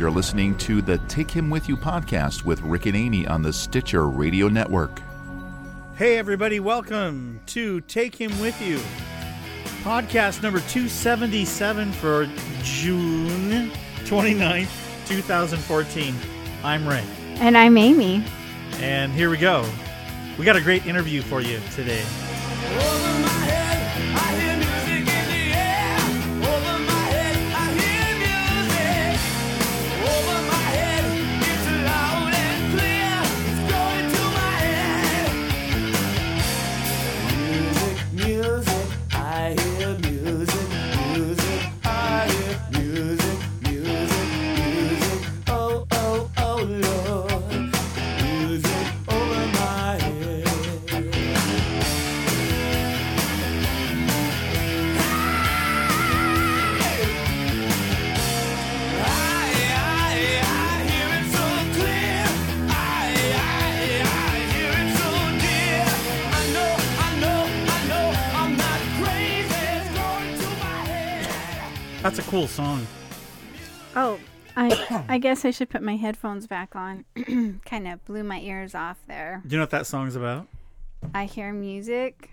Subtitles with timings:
[0.00, 3.52] You're listening to the Take Him With You podcast with Rick and Amy on the
[3.52, 5.02] Stitcher Radio Network.
[5.94, 8.78] Hey, everybody, welcome to Take Him With You,
[9.82, 12.26] podcast number 277 for
[12.62, 13.70] June
[14.04, 16.14] 29th, 2014.
[16.64, 17.04] I'm Rick.
[17.34, 18.24] And I'm Amy.
[18.76, 19.68] and here we go.
[20.38, 22.02] We got a great interview for you today.
[72.30, 72.86] Cool song.
[73.96, 74.16] Oh,
[74.54, 77.04] I I guess I should put my headphones back on.
[77.64, 79.42] kind of blew my ears off there.
[79.44, 80.46] Do you know what that song's about?
[81.12, 82.30] I hear music.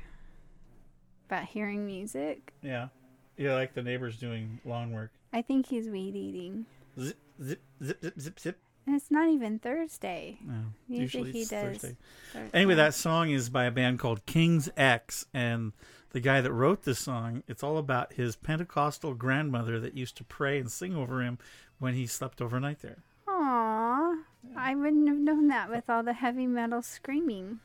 [1.28, 2.54] About hearing music.
[2.62, 2.90] Yeah.
[3.38, 5.10] Yeah, like the neighbors doing lawn work.
[5.34, 6.68] I think he's weed eating.
[7.00, 8.60] Zip, zip, zip, zip, zip, zip.
[8.86, 10.38] And it's not even Thursday.
[10.44, 10.52] Oh,
[10.88, 11.64] no, Usually, he it's does.
[11.64, 11.98] Thursday.
[12.34, 12.50] Thursday.
[12.54, 15.74] Anyway, that song is by a band called King's X, and
[16.18, 20.24] the guy that wrote this song, it's all about his Pentecostal grandmother that used to
[20.24, 21.38] pray and sing over him
[21.78, 23.04] when he slept overnight there.
[23.28, 24.16] Aw,
[24.58, 27.60] I wouldn't have known that with all the heavy metal screaming.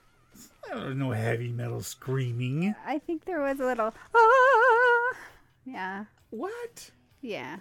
[0.70, 2.75] I don't heavy metal screaming.
[2.86, 3.95] I think there was a little.
[4.14, 5.17] Ah!
[5.64, 6.05] Yeah.
[6.28, 6.91] What?
[7.23, 7.56] Yeah.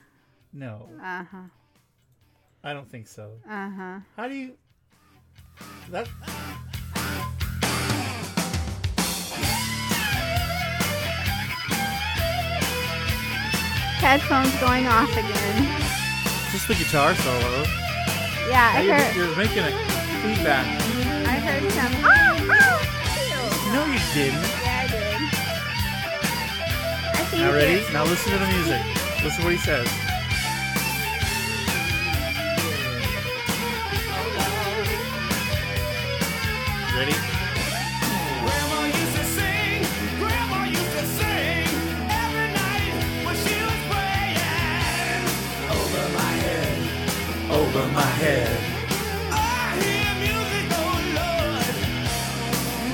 [0.51, 1.37] No, Uh huh.
[2.65, 3.31] I don't think so.
[3.49, 3.99] Uh huh.
[4.17, 4.57] How do you?
[5.89, 6.09] That
[14.01, 15.63] Headphones going off again.
[16.51, 17.63] just the guitar solo.
[18.49, 19.15] Yeah, I You're, heard.
[19.15, 19.71] you're making a
[20.25, 20.65] feedback.
[21.27, 21.93] I heard some.
[22.03, 22.09] Oh,
[22.49, 22.79] oh,
[23.73, 24.41] No, you didn't.
[24.41, 25.21] Yeah, I did.
[27.13, 27.93] I think Now ready?
[27.93, 28.81] Now listen to the music.
[29.23, 29.87] Listen to what he says.
[36.95, 37.30] Ready?
[47.73, 48.49] Over my head.
[49.31, 51.71] I hear music, oh Lord.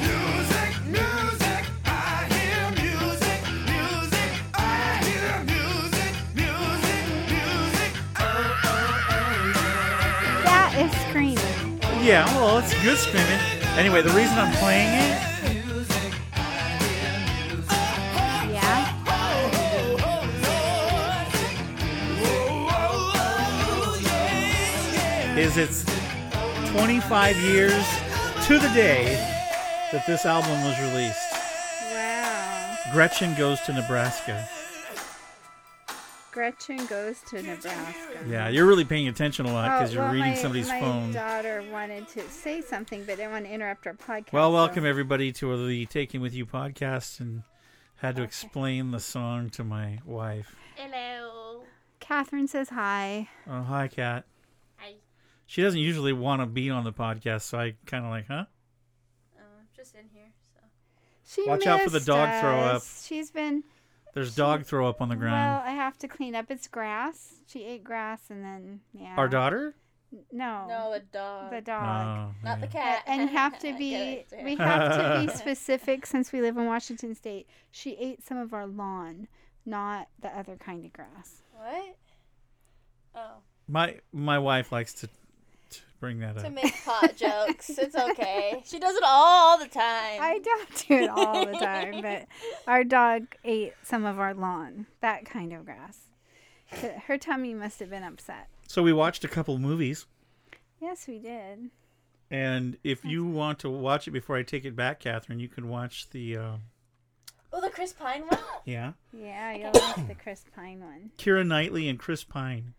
[0.05, 7.01] Music, music, I hear music, music, I hear music, music,
[7.33, 7.91] music.
[8.19, 8.25] Oh,
[8.69, 11.81] oh, oh, That is screaming.
[12.05, 13.41] Yeah, well, it's good screaming.
[13.79, 15.16] Anyway, the reason I'm playing it
[25.37, 25.83] is it's
[26.71, 27.85] 25 years
[28.47, 29.15] to the day
[29.91, 31.17] that this album was released.
[31.93, 32.75] Wow.
[32.91, 34.47] Gretchen goes to Nebraska.
[36.31, 38.25] Gretchen goes to Nebraska.
[38.27, 40.79] Yeah, you're really paying attention a lot because Oh, you're well, reading my, somebody's my
[40.79, 41.07] phone.
[41.07, 44.33] My daughter wanted to say something, but didn't want to interrupt our podcast.
[44.33, 47.43] Well, so- welcome everybody to the Take Him With You podcast, and
[47.97, 50.55] had to explain the song to my wife.
[50.75, 51.63] Hello.
[51.99, 53.29] Catherine says hi.
[53.49, 54.25] Oh, hi, Kat.
[55.47, 55.53] Hi.
[55.53, 58.45] She doesn't usually want to be on the podcast, so I kind of like, huh?
[59.35, 59.41] Uh,
[59.75, 60.31] just in here.
[60.53, 60.61] So.
[61.25, 62.83] She Watch out for the missed dog throw up.
[63.01, 63.63] She's been.
[64.13, 65.33] There's dog throw up on the ground.
[65.33, 65.69] Well, ground.
[65.69, 66.49] I have to clean up.
[66.49, 67.35] It's grass.
[67.47, 69.15] She ate grass and then yeah.
[69.15, 69.75] Our daughter?
[70.31, 70.65] No.
[70.67, 71.51] No, the dog.
[71.51, 72.31] the dog.
[72.31, 73.03] Oh, Not the cat.
[73.07, 77.13] and you have to be we have to be specific since we live in Washington
[77.13, 77.47] State.
[77.71, 79.27] She ate some of our lawn,
[79.65, 81.43] not the other kind of grass.
[81.53, 81.95] What?
[83.15, 83.37] Oh.
[83.67, 85.13] My my wife likes to, to
[85.99, 86.45] bring that To up.
[86.45, 87.69] To make pot jokes.
[87.69, 88.61] It's okay.
[88.65, 90.19] She does it all the time.
[90.21, 92.27] I don't do it all the time, but
[92.67, 95.99] our dog ate some of our lawn, that kind of grass.
[97.05, 98.47] Her tummy must have been upset.
[98.67, 100.05] So we watched a couple movies,
[100.81, 101.69] Yes, we did.
[102.29, 105.69] and if you want to watch it before I take it back, Catherine, you can
[105.69, 106.51] watch the uh,
[107.53, 108.39] oh, the Chris Pine one?
[108.65, 111.11] yeah Yeah, you'll like the Chris Pine one.
[111.17, 112.73] Keira Knightley and Chris Pine.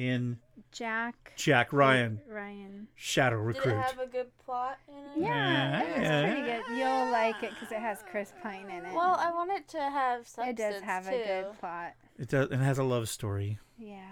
[0.00, 0.38] In
[0.72, 2.88] Jack Jack Ryan Ryan.
[2.94, 3.72] Shadow Did Recruit.
[3.74, 5.26] it have a good plot in it?
[5.26, 6.32] Yeah, it's Yeah.
[6.32, 6.78] pretty good.
[6.78, 8.94] You'll like it because it has Chris Pine in it.
[8.94, 11.14] Well, I want it to have it does have too.
[11.14, 11.92] a good plot.
[12.18, 12.50] It does.
[12.50, 13.58] It has a love story.
[13.78, 14.08] Yeah.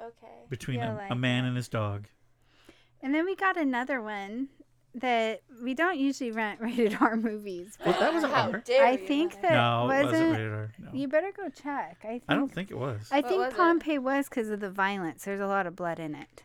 [0.00, 0.28] Okay.
[0.48, 1.48] between a, like a man it.
[1.48, 2.06] and his dog.
[3.02, 4.48] And then we got another one
[4.94, 7.76] that we don't usually rent rated R movies.
[7.84, 8.58] Well, that was How R.
[8.64, 9.42] dare I you, think Mother.
[9.48, 10.12] that No, it wasn't.
[10.12, 10.72] wasn't rated R.
[10.78, 10.90] No.
[10.92, 11.98] You better go check.
[12.02, 12.22] I think.
[12.28, 13.08] I don't think it was.
[13.12, 13.56] I What think was it?
[13.56, 15.24] Pompeii was because of the violence.
[15.24, 16.42] There's a lot of blood in it.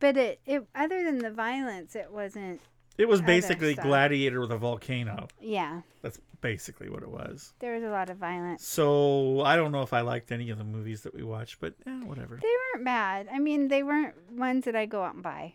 [0.00, 2.62] But it, it other than the violence, it wasn't.
[2.96, 3.84] it was basically stuff.
[3.84, 5.28] Gladiator with a volcano.
[5.40, 7.52] Yeah, That's basically what it was.
[7.58, 8.66] there was a lot of violence.
[8.66, 11.74] So I don't know if I liked any of the movies that we watched, but
[11.86, 12.38] eh, whatever.
[12.40, 13.28] They weren't bad.
[13.30, 15.52] I mean, they weren't ones that I go out and buy.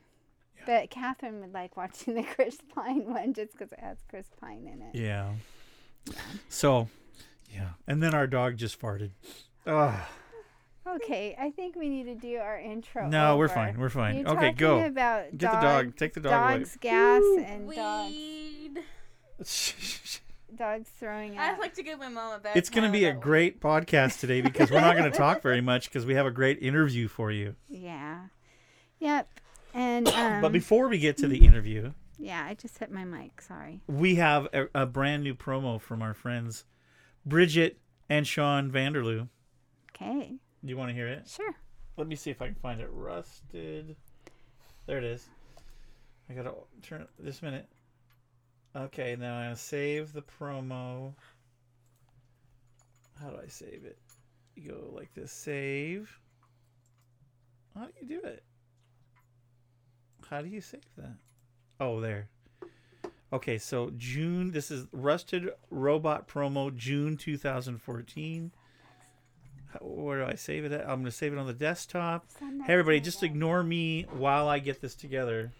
[0.66, 4.70] But Catherine would like watching the Chris Pine one just because it has Chris Pine
[4.72, 4.96] in it.
[4.96, 5.32] Yeah.
[6.50, 6.90] So,
[7.54, 7.70] yeah.
[7.88, 9.12] And then our dog just farted.
[9.66, 10.00] Ugh.
[10.88, 13.08] Okay, I think we need to do our intro.
[13.08, 13.80] No, we're fine.
[13.80, 14.20] We're fine.
[14.20, 14.84] You're okay, go.
[14.84, 15.96] About Get the dog.
[15.96, 16.60] Take the dog away.
[16.60, 18.12] Dogs, gas, and dogs.
[18.12, 18.84] Weed.
[20.56, 23.12] Dogs throwing I'd like to give my mom a bad It's going to be a
[23.12, 26.26] about great podcast today because we're not going to talk very much because we have
[26.26, 27.56] a great interview for you.
[27.68, 28.28] Yeah.
[29.00, 29.28] Yep.
[29.76, 33.42] And um, But before we get to the interview, yeah, I just hit my mic.
[33.42, 33.82] Sorry.
[33.88, 36.64] we have a, a brand new promo from our friends
[37.26, 37.78] Bridget
[38.10, 39.28] and Sean Vanderloo.
[39.92, 40.36] Okay.
[40.64, 41.28] Do you want to hear it?
[41.28, 41.54] Sure.
[41.98, 42.90] Let me see if I can find it.
[42.92, 43.96] Rusted.
[44.86, 45.28] There it is.
[46.30, 47.68] I gotta turn this minute.
[48.76, 51.14] Okay, now I'm gonna save the promo.
[53.22, 53.98] How do I save it?
[54.56, 55.32] You go like this.
[55.32, 56.20] Save.
[57.76, 58.44] How do you do it?
[60.30, 61.16] How do you save that?
[61.80, 62.30] Oh, there.
[63.34, 64.52] Okay, so June.
[64.52, 68.52] This is Rusted Robot promo June 2014.
[69.74, 70.82] How- Where do I save it at?
[70.90, 72.26] I'm gonna save it on the desktop.
[72.40, 75.52] Hey, everybody, just ignore me while I get this together.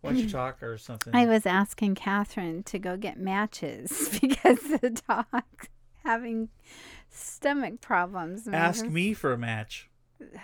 [0.00, 1.14] Why don't you talk or something?
[1.14, 5.68] I was asking Catherine to go get matches because the dog's
[6.04, 6.50] having
[7.08, 8.46] stomach problems.
[8.46, 9.88] Ask me for a match.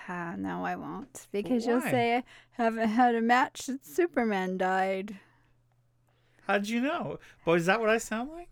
[0.09, 1.27] Ah, no, I won't.
[1.33, 2.23] Because you'll say, I
[2.53, 5.19] haven't had a match since Superman died.
[6.47, 7.19] How'd you know?
[7.45, 8.49] Boy, is that what I sound like?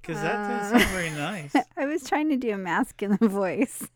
[0.00, 1.54] Because that doesn't Uh, sound very nice.
[1.76, 3.88] I was trying to do a masculine voice.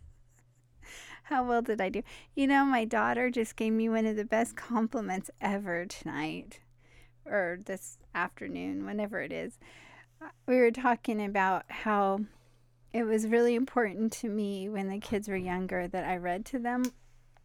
[1.25, 2.03] How well did I do?
[2.35, 6.61] You know, my daughter just gave me one of the best compliments ever tonight
[7.25, 9.59] or this afternoon, whenever it is.
[10.20, 12.20] Uh, We were talking about how
[12.94, 16.58] it was really important to me when the kids were younger that I read to
[16.58, 16.85] them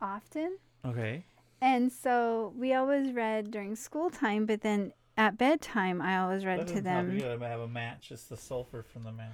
[0.01, 0.57] often.
[0.85, 1.25] Okay.
[1.61, 6.59] And so we always read during school time, but then at bedtime, I always read
[6.61, 7.07] That to doesn't help.
[7.07, 7.15] them.
[7.15, 8.11] You gotta have a match.
[8.11, 9.33] It's the sulfur from the match.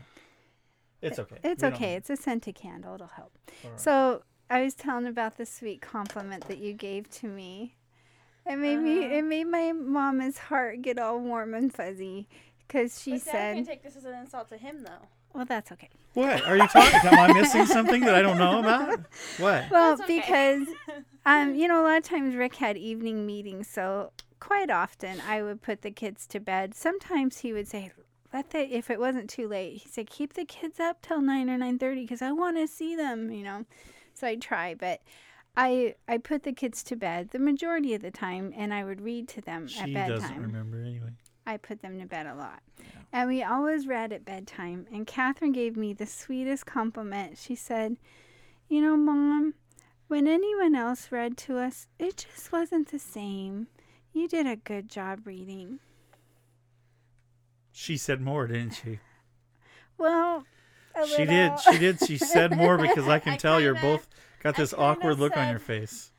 [1.01, 1.35] It's okay.
[1.43, 1.93] It's We don't- okay.
[1.95, 2.95] It's a scented candle.
[2.95, 3.37] It'll help.
[3.63, 3.79] all right.
[3.79, 7.75] So I was telling about the sweet compliment that you gave to me.
[8.47, 9.05] It made me.
[9.05, 9.15] Uh-huh.
[9.15, 12.27] It made my mama's heart get all warm and fuzzy
[12.67, 15.07] because she But Dad can said, take this as an insult to him, though.
[15.35, 17.09] "Well, that's okay." What are you talking?
[17.09, 19.01] Am I missing something that I don't know about?
[19.37, 19.69] What?
[19.69, 20.19] Well, okay.
[20.19, 20.67] because
[21.25, 25.41] um, you know, a lot of times Rick had evening meetings, so quite often I
[25.43, 26.73] would put the kids to bed.
[26.73, 27.91] Sometimes he would say,
[28.33, 31.49] "Let the if it wasn't too late," he said, "Keep the kids up till nine
[31.49, 33.65] or nine thirty because I want to see them." You know,
[34.13, 35.01] so I try, but.
[35.57, 38.99] I, I put the kids to bed the majority of the time and I would
[38.99, 39.87] read to them at bedtime.
[39.87, 40.19] She bedtime.
[40.19, 41.11] doesn't remember anyway.
[41.45, 42.61] I put them to bed a lot.
[43.13, 44.87] And we always read at bedtime.
[44.91, 47.37] And Catherine gave me the sweetest compliment.
[47.37, 47.97] She said,
[48.67, 49.53] You know, Mom,
[50.07, 53.67] when anyone else read to us, it just wasn't the same.
[54.13, 55.79] You did a good job reading.
[57.71, 58.99] She said more, didn't she?
[59.97, 60.45] Well,
[61.15, 61.59] She did.
[61.59, 61.99] She did.
[62.05, 64.07] She said more because I can I tell you're both
[64.41, 66.11] got this awkward look on your face.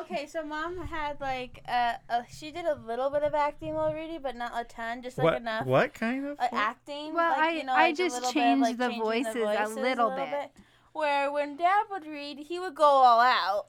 [0.00, 4.18] Okay, so mom had like uh, uh she did a little bit of acting already,
[4.18, 5.36] but not a ton, just like What?
[5.36, 5.66] enough.
[5.66, 6.40] What kind of?
[6.40, 7.12] Uh, acting.
[7.14, 9.02] Well, like, I- you know, I like just little bit of, changed like, the changing
[9.02, 10.50] voices a little bit.
[10.92, 13.66] Where when Dad would read, he would go all out.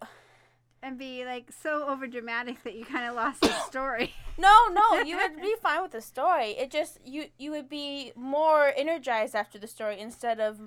[0.82, 4.14] and be like so over dramatic that you kind of lost the story.
[4.38, 6.52] No, no, you would be fine with the story.
[6.52, 10.60] It just you you would be more energized after the story instead of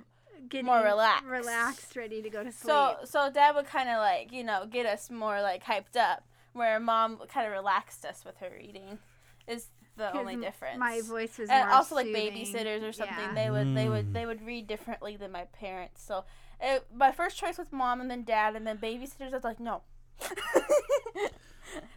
[0.49, 1.25] Getting More relaxed.
[1.26, 2.71] relaxed, ready to go to sleep.
[2.71, 3.31] so so.
[3.31, 7.19] Dad would kind of like you know get us more like hyped up, where Mom
[7.28, 8.99] kind of relaxed us with her reading.
[9.47, 10.78] Is the only difference.
[10.78, 13.35] My voice was and more also like babysitters or something Yeah.
[13.35, 13.90] they would they Mm.
[13.90, 16.25] would they would read differently than my parents so
[16.61, 19.59] it, my first choice was mom and then dad and then babysitters i was like
[19.61, 19.83] no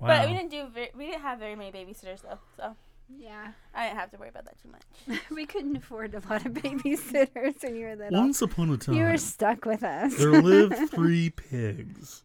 [0.02, 2.76] but we didn't do very, we didn't have very many babysitters though so
[3.18, 6.46] Yeah, i didn't have to worry about that too much we couldn't afford a lot
[6.46, 8.20] of babysitters when you were little.
[8.20, 10.16] Once upon a time, You were stuck with us.
[10.18, 12.24] there lived three pigs.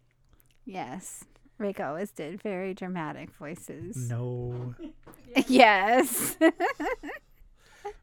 [0.67, 1.25] yes,
[1.59, 3.97] Rick always did very dramatic voices.
[4.11, 4.75] No.
[5.47, 6.37] yes.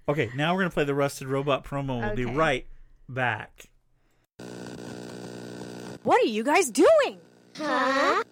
[0.07, 1.99] Okay, now we're gonna play the Rusted Robot promo.
[2.01, 2.65] We'll be right
[3.09, 3.65] back.
[6.03, 7.19] What are you guys doing?
[7.55, 8.23] Huh?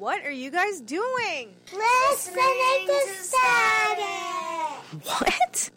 [0.00, 1.54] What are you guys doing?
[1.74, 4.06] Listening to static.
[5.04, 5.70] What?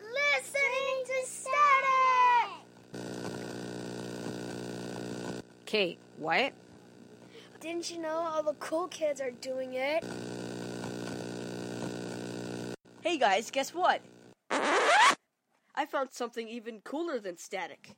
[0.00, 3.02] Listening to static.
[5.66, 6.54] Kate, what?
[7.60, 10.02] Didn't you know all the cool kids are doing it?
[13.02, 14.00] Hey guys, guess what?
[14.50, 17.90] I found something even cooler than static.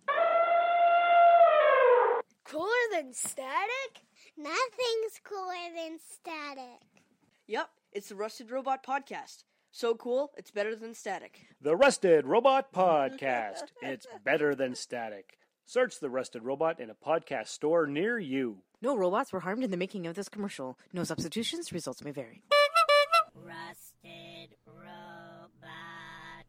[2.43, 4.08] Cooler than static?
[4.41, 7.03] Nothing's cooler than static.
[7.49, 9.43] Yep, it's the Rusted Robot Podcast.
[9.73, 11.41] So cool, it's better than static.
[11.61, 13.65] The Rusted Robot Podcast.
[13.83, 15.39] It's better than static.
[15.67, 18.59] Search The Rusted Robot in a podcast store near you.
[18.81, 20.79] No robots were harmed in the making of this commercial.
[20.93, 21.73] No substitutions.
[21.73, 22.45] Results may vary.
[23.35, 26.45] Rusted robot.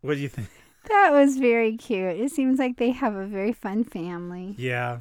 [0.00, 0.48] What do you think?
[0.88, 2.16] That was very cute.
[2.18, 4.56] It seems like they have a very fun family.
[4.58, 5.00] Yeah.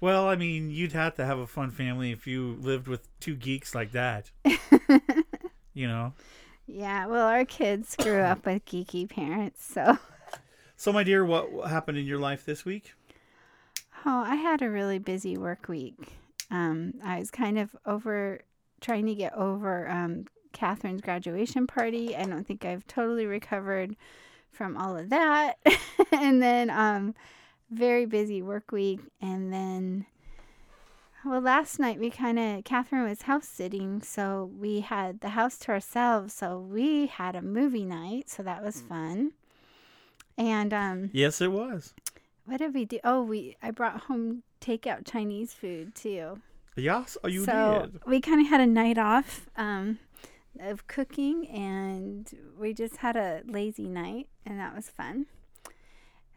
[0.00, 3.34] Well, I mean, you'd have to have a fun family if you lived with two
[3.34, 4.30] geeks like that.
[5.74, 6.12] you know.
[6.66, 9.98] Yeah, well, our kids grew up with geeky parents, so.
[10.76, 12.94] So, my dear, what what happened in your life this week?
[14.06, 16.16] Oh, I had a really busy work week.
[16.50, 18.40] Um, I was kind of over
[18.80, 22.14] trying to get over um, Catherine's graduation party.
[22.14, 23.96] I don't think I've totally recovered
[24.52, 25.54] from all of that.
[26.12, 27.14] and then, um,
[27.70, 29.00] very busy work week.
[29.20, 30.06] And then,
[31.24, 34.02] well, last night we kind of, Catherine was house sitting.
[34.02, 36.32] So we had the house to ourselves.
[36.34, 38.28] So we had a movie night.
[38.30, 39.32] So that was fun.
[40.36, 41.94] And, um, Yes, it was.
[42.44, 42.98] what did we do?
[43.04, 46.40] Oh, we I brought home takeout Chinese food too.
[46.76, 48.00] Yes, oh, you so did.
[48.06, 49.98] we kind of had a night off um,
[50.60, 55.26] of cooking, and we just had a lazy night, and that was fun.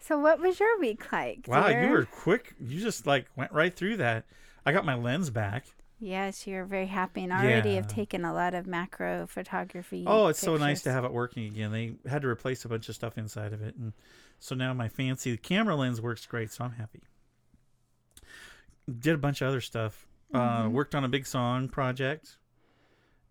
[0.01, 1.45] So, what was your week like?
[1.47, 1.83] Wow, dear?
[1.85, 2.55] you were quick.
[2.59, 4.25] You just like went right through that.
[4.65, 5.65] I got my lens back.
[5.99, 10.03] Yes, you're very happy, and already have taken a lot of macro photography.
[10.07, 11.71] Oh, it's so nice to have it working again.
[11.71, 13.93] They had to replace a bunch of stuff inside of it, and
[14.39, 16.51] so now my fancy camera lens works great.
[16.51, 17.01] So I'm happy.
[18.99, 20.07] Did a bunch of other stuff.
[20.33, 20.71] Uh, Mhm.
[20.71, 22.37] worked on a big song project,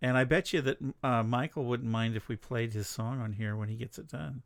[0.00, 3.32] and I bet you that uh, Michael wouldn't mind if we played his song on
[3.32, 4.42] here when he gets it done.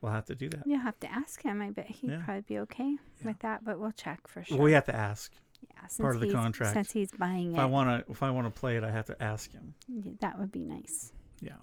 [0.00, 0.62] We'll have to do that.
[0.66, 1.60] You'll have to ask him.
[1.60, 2.22] I bet he'd Yeah.
[2.24, 4.56] probably be okay with that, but we'll check for sure.
[4.56, 5.32] Well, we have to ask.
[5.74, 6.72] yeah, since part of the he's- contract.
[6.72, 8.90] Since he's buying If it, I want to, if I want to play it, I
[8.90, 9.74] have to ask him.
[9.88, 11.12] Yeah, that would be nice.
[11.42, 11.56] Yeah.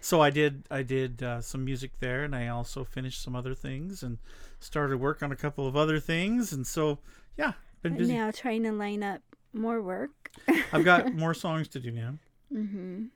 [0.00, 3.54] So I did I did uh, some music there and I also finished some other
[3.54, 4.18] things and
[4.60, 6.98] started work on a couple of other things and so
[7.36, 8.12] yeah, been But busy.
[8.14, 9.22] now trying to line up
[9.52, 10.30] more work.
[10.72, 12.14] I've got more songs to do now.
[12.50, 13.06] hmm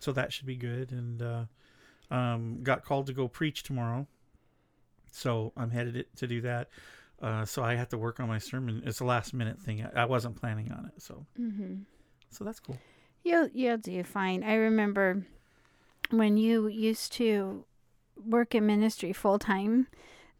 [0.00, 1.44] So that should be good and uh
[2.10, 4.06] um got called to go preach tomorrow.
[5.10, 6.68] So I'm headed to do that.
[7.20, 8.82] Uh so I have to work on my sermon.
[8.84, 9.84] It's a last minute thing.
[9.84, 11.02] I, I wasn't planning on it.
[11.02, 11.76] So hmm
[12.30, 12.78] so that's cool.
[13.24, 14.42] You'll you'll do fine.
[14.44, 15.24] I remember
[16.10, 17.64] when you used to
[18.16, 19.88] work in ministry full time.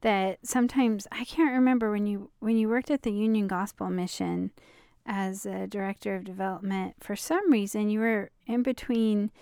[0.03, 4.53] That sometimes I can't remember when you when you worked at the Union Gospel Mission
[5.05, 6.95] as a director of development.
[7.01, 9.33] For some reason, you were in between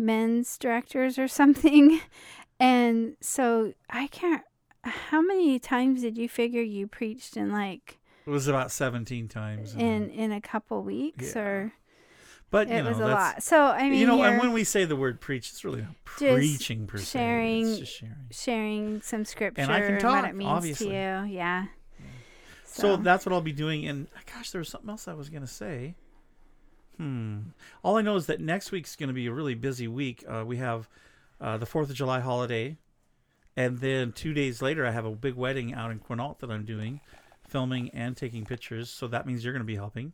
[0.00, 2.00] men's directors or something,
[2.60, 4.42] and so I can't.
[4.82, 9.74] How many times did you figure you preached in like It was about 17 times.
[9.74, 11.42] and- in in a couple weeks Yeah.
[11.42, 11.72] or
[12.50, 13.42] but you it know, was a lot.
[13.44, 16.86] So I mean, you know, and when we say the word preach, it's really preaching
[16.88, 17.18] per se.
[17.18, 18.16] sharing, just sharing.
[18.32, 20.88] sharing some scripture And I can what talk, it means obviously.
[20.88, 20.92] to
[21.28, 21.32] you.
[21.36, 21.66] Yeah.
[22.64, 22.96] So.
[22.96, 23.86] that's what I'll be doing.
[23.86, 25.94] And gosh, there was something else I was going to say.
[27.00, 27.38] Hmm.
[27.82, 30.22] All I know is that next week's going to be a really busy week.
[30.28, 30.86] Uh, we have
[31.40, 32.76] uh, the Fourth of July holiday,
[33.56, 36.66] and then two days later, I have a big wedding out in Quinault that I'm
[36.66, 37.00] doing,
[37.48, 38.90] filming and taking pictures.
[38.90, 40.12] So that means you're going to be helping.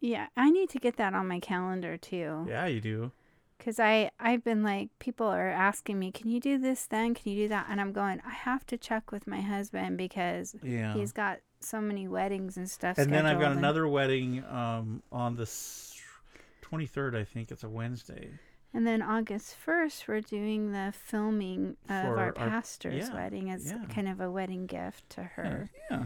[0.00, 2.44] yeah, I need to get that on my calendar too.
[2.48, 3.12] Yeah, you do.
[3.58, 7.14] Cause I I've been like people are asking me, can you do this then?
[7.14, 7.66] Can you do that?
[7.68, 10.94] And I'm going, I have to check with my husband because Yeah.
[10.94, 12.98] he's got so many weddings and stuff.
[12.98, 17.14] and then I've got another wedding um, on the 23rd.
[17.16, 18.30] I think it's a Wednesday.
[18.72, 23.66] And then August 1st, we're doing the filming of our our- pastor's yeah, wedding as
[23.66, 23.84] yeah.
[23.92, 25.68] kind of a wedding gift to her.
[25.90, 26.04] Yeah.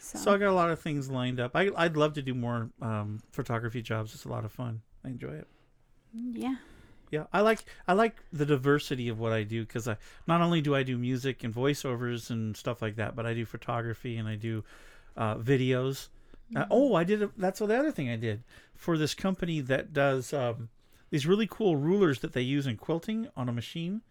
[0.00, 1.54] So, So I got a lot of things lined up.
[1.54, 4.14] I, I'd love to do more um, photography jobs.
[4.14, 4.80] It's a lot of fun.
[5.04, 5.46] I enjoy it.
[6.14, 6.56] yeah.
[7.10, 9.96] Yeah, I like I like the diversity of what I do because I
[10.26, 13.44] not only do I do music and voiceovers and stuff like that, but I do
[13.44, 14.64] photography and I do
[15.16, 16.08] uh, videos.
[16.54, 17.22] Uh, oh, I did.
[17.22, 18.42] A, that's the other thing I did
[18.76, 20.68] for this company that does um,
[21.10, 24.02] these really cool rulers that they use in quilting on a machine.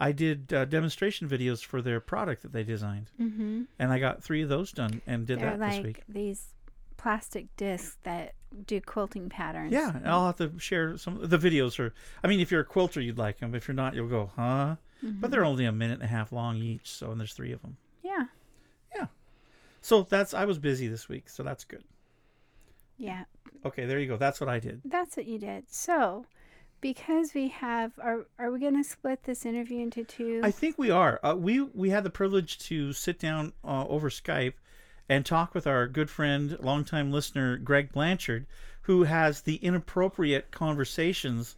[0.00, 3.62] I did uh, demonstration videos for their product that they designed, Mm-hmm.
[3.78, 6.02] and I got three of those done and did They're that this week.
[6.08, 6.46] these
[6.96, 8.34] plastic discs that
[8.66, 9.72] do quilting patterns.
[9.72, 11.78] Yeah, and I'll have to share some the videos.
[11.78, 11.92] Are
[12.22, 13.54] I mean, if you're a quilter, you'd like them.
[13.54, 14.76] If you're not, you'll go, huh?
[15.02, 17.60] But they're only a minute and a half long each, so and there's three of
[17.60, 17.76] them.
[18.02, 18.24] Yeah.
[18.94, 19.06] Yeah.
[19.82, 21.84] So that's I was busy this week, so that's good.
[22.96, 23.24] Yeah.
[23.66, 24.16] Okay, there you go.
[24.16, 24.80] That's what I did.
[24.84, 25.64] That's what you did.
[25.70, 26.26] So,
[26.80, 30.40] because we have, are are we going to split this interview into two?
[30.42, 31.20] I think we are.
[31.22, 34.54] Uh, we we had the privilege to sit down uh, over Skype
[35.08, 38.46] and talk with our good friend, longtime listener Greg Blanchard,
[38.82, 41.56] who has the Inappropriate Conversations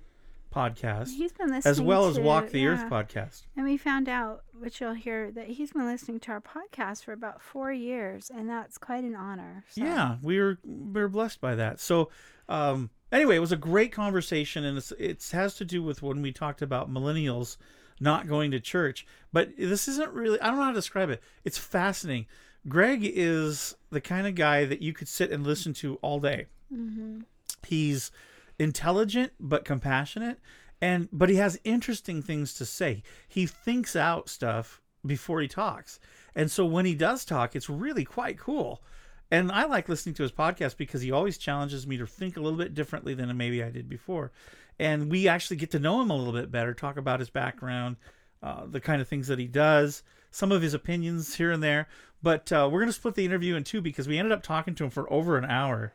[0.57, 3.43] podcast, He's been listening as well as to- Walk the Earth podcast.
[3.57, 7.13] And we found out, which you'll hear, that he's been listening to our podcast for
[7.13, 9.65] about four years, and that's quite an honor.
[9.69, 9.85] So.
[9.85, 11.79] Yeah, we were we were blessed by that.
[11.79, 12.11] So,
[12.49, 16.23] um, anyway, it was a great conversation, and it's it has to do with when
[16.23, 17.59] we talked about millennials
[18.01, 19.07] not going to church.
[19.33, 21.23] But this isn't really I don't know how to describe it.
[21.45, 22.27] It's fascinating.
[22.69, 26.47] Greg is the kind of guy that you could sit and listen to all day.
[26.73, 27.21] Mm-hmm.
[27.67, 28.11] He's
[28.59, 30.39] intelligent but compassionate
[30.81, 33.03] and but he has interesting things to say.
[33.29, 35.99] He thinks out stuff before he talks.
[36.35, 38.83] And so when he does talk, it's really quite cool.
[39.31, 42.41] And I like listening to his podcast because he always challenges me to think a
[42.41, 44.33] little bit differently than maybe I did before.
[44.79, 47.97] And we actually get to know him a little bit better, talk about his background,
[48.43, 51.89] uh, the kind of things that he does, some of his opinions here and there.
[52.27, 54.75] But uh, we're going to split the interview in two because we ended up talking
[54.75, 55.93] to him for over an hour.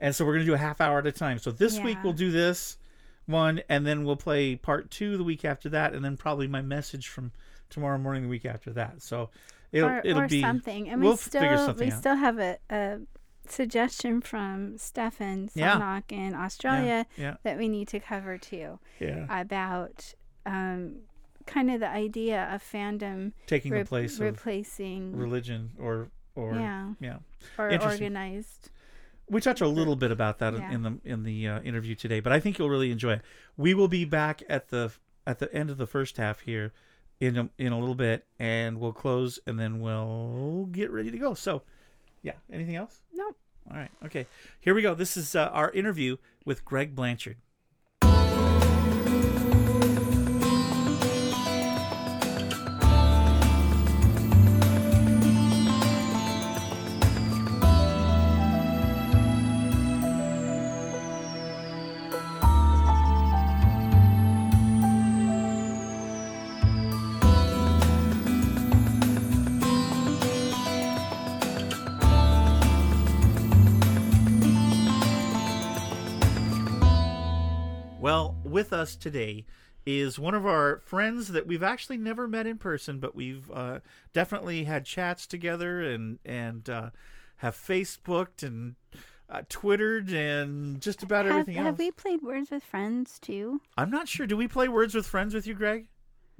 [0.00, 1.38] And so we're going to do a half hour at a time.
[1.38, 2.78] So this week we'll do this
[3.26, 6.62] one, and then we'll play part two the week after that, and then probably my
[6.62, 7.30] message from
[7.70, 9.02] tomorrow morning the week after that.
[9.02, 9.30] So
[9.70, 10.88] it'll or, it'll or be something.
[10.88, 11.98] And we'll we still figure something we out.
[12.00, 12.98] still have a, a
[13.48, 16.00] suggestion from Stefan Yeah.
[16.08, 17.36] In Australia yeah.
[17.44, 20.12] that we need to cover too yeah about
[20.44, 21.02] um,
[21.48, 26.54] kind of the idea of fandom taking the re- place of replacing religion or or
[26.54, 26.92] Yeah.
[27.00, 27.16] yeah.
[27.58, 28.70] or organized.
[29.30, 30.72] We touch a little bit about that in- Yeah.
[30.72, 33.22] in the in the uh, interview today, but I think you'll really enjoy it.
[33.56, 34.92] We will be back at the
[35.26, 36.72] at the end of the first half here
[37.20, 41.18] in a, in a little bit, and we'll close, and then we'll get ready to
[41.18, 41.34] go.
[41.34, 41.62] So,
[42.22, 42.34] yeah.
[42.50, 43.02] Anything else?
[43.12, 43.36] Nope.
[43.70, 43.90] All right.
[44.06, 44.26] Okay.
[44.60, 44.94] Here we go.
[44.94, 47.36] This is uh, our interview with Greg Blanchard.
[78.50, 79.44] With us today
[79.86, 83.80] is one of our friends that we've actually never met in person, but we've uh,
[84.12, 86.90] definitely had chats together and and uh,
[87.36, 88.74] have Facebooked and
[89.30, 91.72] uh, Twittered and just about Have, everything have else.
[91.72, 93.60] Have we played Words with Friends too?
[93.76, 94.26] I'm not sure.
[94.26, 95.86] Do we play Words with Friends with you, Greg?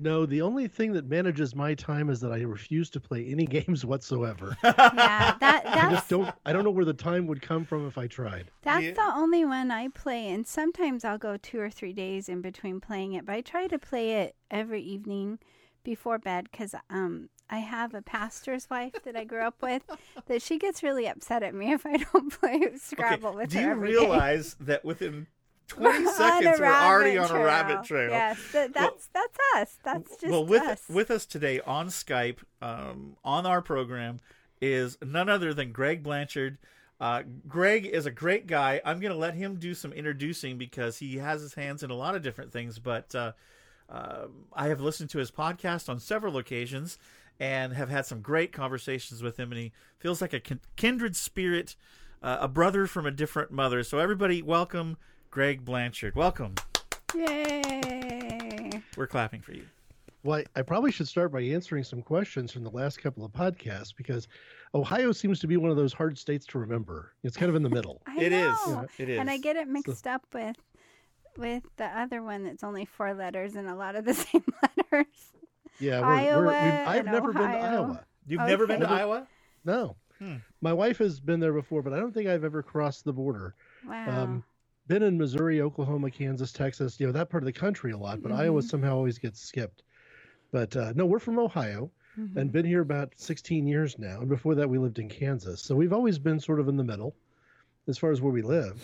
[0.00, 3.46] No, the only thing that manages my time is that I refuse to play any
[3.58, 4.56] games whatsoever.
[4.64, 6.32] Yeah, that I just don't.
[6.46, 8.50] I don't know where the time would come from if I tried.
[8.62, 8.92] That's Yeah.
[8.92, 12.80] the only one I play, and sometimes I'll go two or three days in between
[12.80, 13.24] playing it.
[13.26, 15.38] But I try to play it every evening
[15.84, 19.82] before bed because um, I have a pastor's wife that I grew up with
[20.26, 23.62] that she gets really upset at me if I don't play Scrabble with Do her.
[23.62, 23.98] Do you every day.
[23.98, 25.26] realize that within
[25.68, 28.10] 20 On a seconds we're already on a rabbit trail?
[28.10, 29.78] Yes, th- that's that's us.
[29.84, 30.82] That's just well, with us.
[30.88, 34.20] with us today on Skype, um, on our program,
[34.60, 36.58] is none other than Greg Blanchard.
[37.00, 38.80] Uh, Greg is a great guy.
[38.84, 41.94] I'm going to let him do some introducing because he has his hands in a
[41.94, 42.78] lot of different things.
[42.78, 43.32] But uh,
[43.88, 46.98] uh, I have listened to his podcast on several occasions
[47.38, 49.52] and have had some great conversations with him.
[49.52, 50.42] And he feels like a
[50.76, 51.76] kindred spirit,
[52.20, 53.84] uh, a brother from a different mother.
[53.84, 54.96] So everybody, welcome
[55.30, 56.14] Greg Blanchard.
[56.14, 56.54] Welcome.
[57.14, 58.82] Yay!
[58.96, 59.64] We're clapping for you.
[60.24, 63.32] Well, I I probably should start by answering some questions from the last couple of
[63.32, 64.26] podcasts because
[64.74, 67.12] Ohio seems to be one of those hard states to remember.
[67.22, 68.02] It's kind of in the middle.
[68.06, 68.56] I It is.
[68.66, 68.86] know.
[68.98, 69.18] It is.
[69.20, 70.56] And I get it mixed up with
[71.36, 75.06] with the other one that's only four letters and a lot of the same letters.
[75.78, 78.04] Yeah, we're, we're, Iowa we've, I've and never been to Iowa.
[78.26, 78.94] You've never been to Okay.
[78.94, 79.26] Iowa?
[79.64, 80.36] No, Hmm.
[80.60, 83.54] my wife has been there before, but I don't think I've ever crossed the border.
[83.86, 84.22] Wow.
[84.24, 84.44] Um,
[84.88, 88.22] been in Missouri, Oklahoma, Kansas, Texas, you know that part of the country a lot,
[88.22, 88.68] but Iowa Mhm.
[88.68, 89.82] somehow always gets skipped.
[90.50, 92.36] But uh, no, we're from Ohio Mhm.
[92.36, 94.20] and been here about 16 years now.
[94.20, 96.84] And before that, we lived in Kansas, so we've always been sort of in the
[96.84, 97.14] middle
[97.86, 98.82] as far as where we live.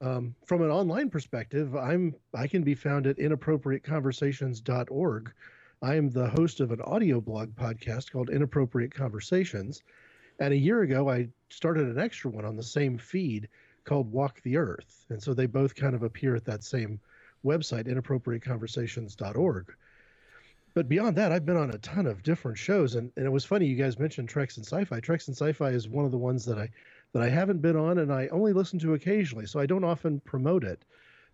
[0.00, 5.32] Um, from an online perspective, I'm I can be found at inappropriateconversations.org.
[5.82, 9.82] I am the host of an audio blog podcast called Inappropriate Conversations.
[10.40, 13.48] And a year ago, I started an extra one on the same feed
[13.88, 15.06] called Walk the Earth.
[15.08, 17.00] And so they both kind of appear at that same
[17.44, 19.74] website, inappropriateconversations.org.
[20.74, 22.94] But beyond that, I've been on a ton of different shows.
[22.94, 25.00] And, and it was funny, you guys mentioned Treks and Sci-Fi.
[25.00, 26.68] Treks and Sci-Fi is one of the ones that I
[27.14, 29.46] that I haven't been on and I only listen to occasionally.
[29.46, 30.84] So I don't often promote it.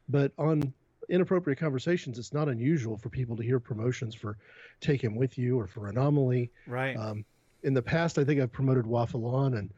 [0.09, 0.73] But on
[1.09, 4.39] inappropriate conversations, it's not unusual for people to hear promotions for
[4.81, 6.53] Take Him With You or for Anomaly.
[6.69, 6.97] Right.
[6.97, 7.25] Um,
[7.65, 9.71] in the past, I think I've promoted Waffle On and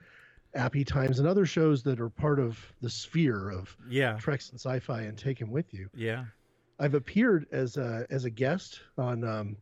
[0.54, 4.16] Appy Times and other shows that are part of the sphere of Yeah.
[4.18, 5.88] Treks and Sci-Fi and Take Him With You.
[5.94, 6.24] Yeah.
[6.78, 9.56] I've appeared as a as a guest on um,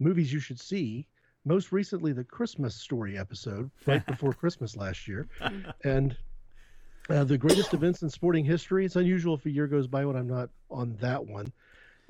[0.00, 1.06] movies you should see.
[1.44, 5.28] Most recently, the Christmas Story episode right before Christmas last year,
[5.84, 6.16] and
[7.08, 8.84] uh, the greatest events in sporting history.
[8.84, 11.52] It's unusual if a year goes by when I'm not on that one.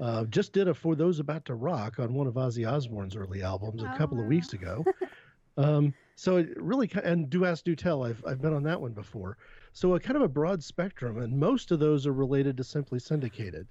[0.00, 3.42] Uh, just did a For Those About to Rock on one of Ozzy Osbourne's early
[3.42, 4.84] albums a couple of weeks ago.
[5.56, 8.92] um, so it really, and Do Ask, Do Tell, I've, I've been on that one
[8.92, 9.36] before.
[9.72, 12.98] So a kind of a broad spectrum, and most of those are related to Simply
[12.98, 13.66] Syndicated.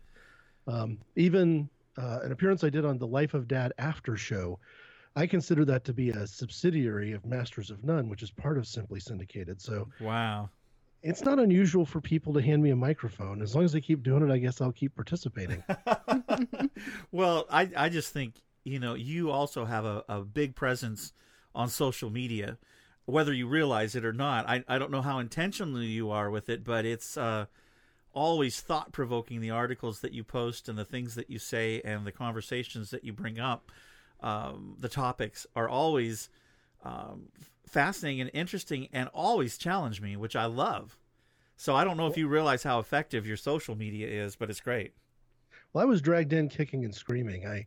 [0.67, 1.67] Um, even
[1.97, 4.59] uh, an appearance I did on the Life of Dad after show,
[5.15, 8.67] I consider that to be a subsidiary of Masters of None, which is part of
[8.67, 9.61] Simply Syndicated.
[9.61, 10.49] So Wow.
[11.03, 13.41] it's not unusual for people to hand me a microphone.
[13.41, 15.63] As long as they keep doing it, I guess I'll keep participating.
[17.11, 21.13] Well, I I just think you know you also have a, a big presence
[21.55, 22.57] on social media,
[23.05, 24.47] whether you realize it or not.
[24.47, 27.45] I I don't know how intentional you are with it, but it's uh,
[28.13, 29.41] always thought provoking.
[29.41, 33.03] The articles that you post and the things that you say and the conversations that
[33.03, 33.71] you bring up,
[34.21, 36.29] um, the topics are always
[36.83, 37.29] um,
[37.65, 40.97] fascinating and interesting, and always challenge me, which I love.
[41.57, 44.59] So I don't know if you realize how effective your social media is, but it's
[44.59, 44.93] great.
[45.71, 47.47] Well, I was dragged in kicking and screaming.
[47.47, 47.65] I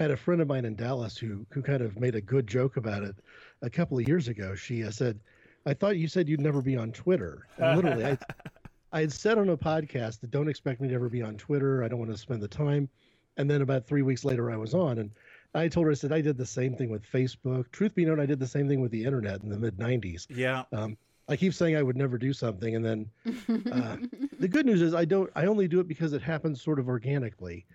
[0.00, 2.78] had a friend of mine in Dallas who who kind of made a good joke
[2.78, 3.14] about it
[3.60, 4.54] a couple of years ago.
[4.54, 5.20] She uh, said,
[5.66, 8.18] "I thought you said you'd never be on Twitter." And literally, I,
[8.92, 11.84] I had said on a podcast that don't expect me to ever be on Twitter.
[11.84, 12.88] I don't want to spend the time.
[13.36, 15.10] And then about three weeks later, I was on, and
[15.54, 17.70] I told her I said I did the same thing with Facebook.
[17.70, 20.26] Truth be known, I did the same thing with the internet in the mid '90s.
[20.30, 20.64] Yeah.
[20.72, 20.96] Um,
[21.28, 23.10] I keep saying I would never do something, and then
[23.72, 23.98] uh,
[24.40, 25.30] the good news is I don't.
[25.36, 27.66] I only do it because it happens sort of organically.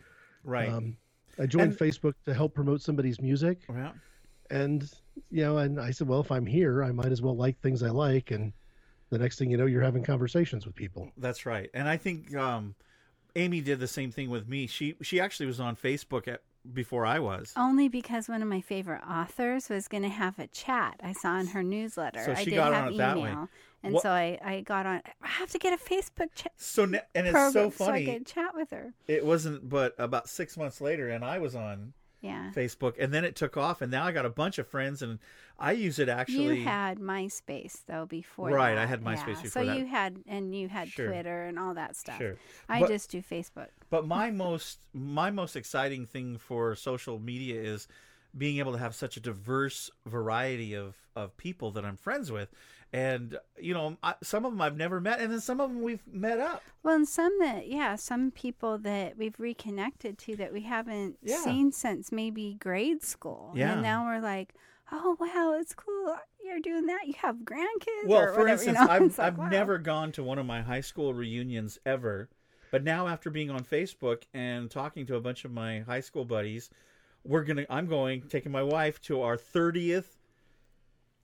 [0.44, 0.70] Right.
[0.70, 0.98] Um,
[1.40, 3.92] I joined And- Facebook to help promote somebody's music, Yeah.
[4.50, 4.90] and
[5.32, 7.84] you know, and I said, well, if I'm here, I might as well like things
[7.84, 8.54] I like, and
[9.10, 11.12] the next thing you know, you're having conversations with people.
[11.18, 11.70] That's right.
[11.74, 12.76] And I think um,
[13.36, 14.68] Amy did the same thing with me.
[14.68, 16.42] She she actually was on Facebook at,
[16.74, 17.54] before I was.
[17.56, 21.00] Only because one of my favorite authors was going to have a chat.
[21.04, 22.24] I saw in her newsletter.
[22.26, 23.36] So I she did got have on it email, that way.
[23.84, 25.02] and What- so I, I got on.
[25.22, 26.52] I have to get a Facebook chat.
[26.58, 28.06] So and it's so so I funny.
[28.06, 28.94] could chat with her.
[29.08, 31.94] it wasn't but about six months later, and I was on
[32.26, 32.52] Yeah.
[32.56, 35.20] Facebook, and then it took off, and now I got a bunch of friends, and
[35.60, 36.58] I use it actually.
[36.60, 38.50] you had MySpace though before.
[38.50, 39.42] Right, I had MySpace yeah.
[39.44, 39.78] before So that.
[39.78, 41.08] you had and you had Sure.
[41.08, 42.18] Twitter and all that stuff.
[42.18, 42.36] Sure.
[42.68, 43.68] I But- just do Facebook.
[43.90, 47.88] But my most my most exciting thing for social media is
[48.38, 52.50] being able to have such a diverse variety of of people that I'm friends with,
[52.92, 55.82] and you know, I, some of them I've never met, and then some of them
[55.82, 56.64] we've met up.
[56.84, 61.38] Well, and some that, yeah, some people that we've reconnected to that we haven't Yeah.
[61.42, 63.52] seen since maybe grade school.
[63.56, 63.74] Yeah.
[63.74, 64.54] And now we're like,
[64.92, 66.16] oh, wow, it's cool.
[66.44, 67.08] You're doing that.
[67.08, 68.08] You have grandkids.
[68.08, 68.88] Well, or for whatever, you instance, know?
[68.94, 69.50] I've like, I've wow.
[69.50, 72.30] never gone to one of my high school reunions ever,
[72.72, 76.26] but now after being on Facebook and talking to a bunch of my high school
[76.26, 76.70] buddies,
[77.26, 80.18] we're gonna I'm going taking my wife to our thirtieth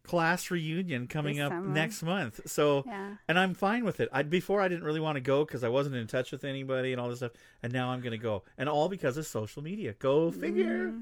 [0.04, 1.68] class reunion coming This up summer.
[1.74, 2.42] next month.
[2.50, 3.16] So Yeah.
[3.28, 4.10] and I'm fine with it.
[4.12, 6.92] I before I didn't really want to go because I wasn't in touch with anybody
[6.92, 9.94] and all this stuff, and now I'm gonna go, and all because of social media.
[10.00, 10.88] Go figure.
[10.88, 11.02] Mm-hmm.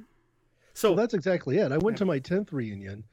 [0.74, 1.72] So Well, that's exactly it.
[1.72, 3.04] I went to my 10th reunion,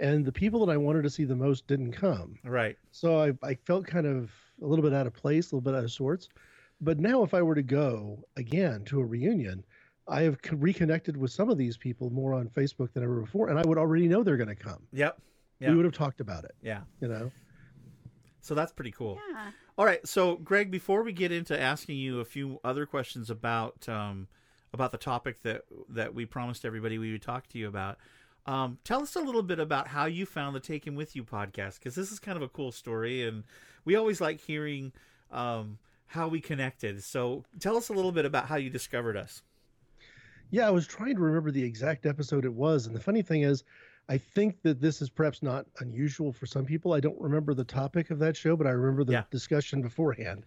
[0.00, 2.38] and the people that I wanted to see the most didn't come.
[2.44, 4.30] right, So I, I felt kind of
[4.62, 6.28] a little bit out of place, a little bit out of sorts.
[6.80, 9.64] But now, if I were to go again to a reunion,
[10.08, 13.58] I have reconnected with some of these people more on Facebook than ever before, and
[13.58, 14.86] I would already know they're going to come.
[14.92, 15.20] yep,
[15.58, 16.80] yeah, We would have talked about it, yeah.
[17.00, 17.30] you know.
[18.40, 19.18] So that's pretty cool.
[19.32, 19.50] Yeah.
[19.78, 23.88] All right, so Greg, before we get into asking you a few other questions about
[23.88, 24.28] um,
[24.72, 27.98] about the topic that that we promised everybody we would talk to you about,
[28.46, 31.24] um, tell us a little bit about how you found the Take Him With You
[31.24, 33.44] podcast because this is kind of a cool story, and
[33.84, 34.92] we always like hearing
[35.32, 37.02] um, how we connected.
[37.02, 39.42] So tell us a little bit about how you discovered us.
[40.50, 43.42] Yeah, I was trying to remember the exact episode it was, and the funny thing
[43.42, 43.64] is,
[44.08, 46.92] I think that this is perhaps not unusual for some people.
[46.92, 49.24] I don't remember the topic of that show, but I remember the Yeah.
[49.30, 50.44] discussion beforehand.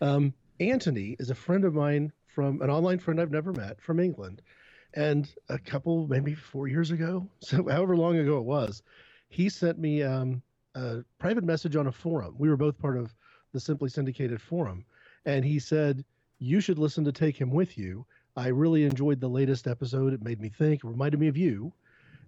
[0.00, 3.98] Um, Anthony is a friend of mine from an online friend I've never met from
[4.00, 4.42] England,
[4.94, 8.82] And a couple, maybe four years ago, so however long ago it was,
[9.30, 10.42] he sent me um,
[10.74, 12.34] a private message on a forum.
[12.38, 13.14] We were both part of
[13.52, 14.84] the Simply Syndicated forum.
[15.24, 16.04] And he said,
[16.38, 18.04] You should listen to Take Him With You.
[18.36, 20.12] I really enjoyed the latest episode.
[20.12, 21.72] It made me think, it reminded me of you.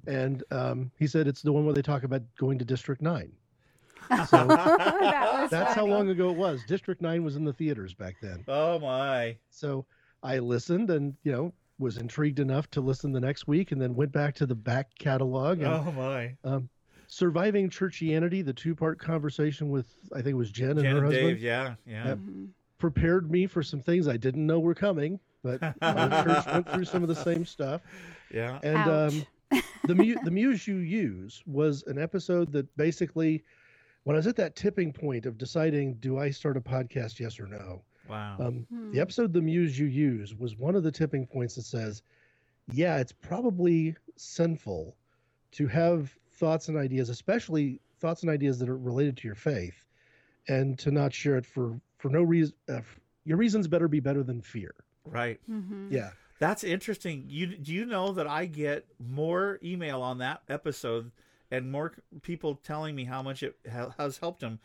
[0.07, 3.33] And um, he said, It's the one where they talk about going to District 9.
[4.29, 6.63] So That was that's how long ago it was.
[6.67, 8.45] District 9 was in the theaters back then.
[8.49, 9.37] Oh my.
[9.49, 9.87] So
[10.23, 13.95] I listened and, you know, was intrigued enough to listen the next week and then
[13.95, 16.35] went back to the back catalog and Oh my.
[16.45, 16.69] um,
[17.09, 20.99] Surviving Churchianity, the two part conversation with, I think it was Jen and Jen her
[20.99, 22.09] and husband, Dave, yeah, yeah.
[22.09, 22.19] Yep.
[22.79, 26.85] prepared me for some things I didn't know were coming, but our church went through
[26.87, 27.83] some of the same stuff.
[28.33, 28.59] Yeah.
[28.65, 28.91] And
[29.53, 33.45] um, the, mu- the Muse You Use was an episode that basically,
[34.05, 37.39] when I was at that tipping point of deciding, do I start a podcast, yes
[37.39, 37.83] or no?
[38.09, 38.37] Wow.
[38.41, 38.91] Um, Hmm.
[38.93, 42.03] The episode The Muse You Use was one of the tipping points that says,
[42.73, 44.97] yeah, it's probably sinful
[45.53, 49.85] to have thoughts and ideas, especially thoughts and ideas that are related to your faith,
[50.49, 52.55] and to not share it for for no reason.
[52.69, 52.81] Uh,
[53.25, 54.75] your reasons better be better than fear.
[55.05, 55.41] Right.
[55.51, 55.91] Mhm.
[55.91, 56.11] Yeah.
[56.39, 57.25] That's interesting.
[57.29, 61.13] You do you know that I get more email on that episode
[61.51, 64.59] and more people telling me how much it ha- has helped them.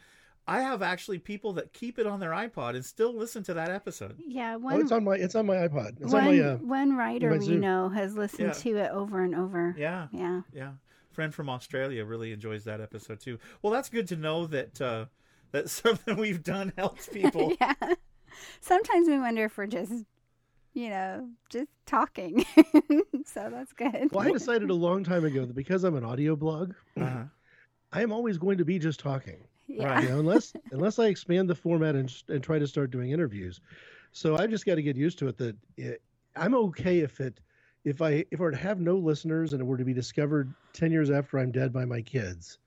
[0.48, 3.70] I have actually people that keep it on their iPod and still listen to that
[3.70, 4.16] episode.
[4.28, 6.02] Yeah, Oh, one it's on my it's on my iPod.
[6.02, 8.54] It's one, on my uh, one writer my we know has listened Yeah.
[8.54, 9.76] to it over and over.
[9.78, 10.08] Yeah.
[10.12, 10.42] Yeah.
[10.52, 10.72] Yeah.
[11.12, 13.38] Friend from Australia really enjoys that episode too.
[13.62, 15.06] Well, that's good to know that uh
[15.52, 17.54] that something we've done helps people.
[17.62, 17.74] yeah.
[18.62, 20.06] Sometimes we wonder if we're just,
[20.74, 22.46] you know, just talking.
[23.26, 24.10] so that's good.
[24.12, 27.24] Well, I decided a long time ago that because I'm an audio blog, Uh-huh.
[27.92, 29.44] I am always going to be just talking.
[29.68, 30.02] Yeah.
[30.02, 33.62] You know, unless unless I expand the format and and try to start doing interviews.
[34.12, 35.38] So I've just got to get used to it.
[35.38, 36.02] That it,
[36.36, 37.40] I'm okay if it
[37.86, 40.54] if I if I were to have no listeners and it were to be discovered
[40.74, 42.58] ten years after I'm dead by my kids,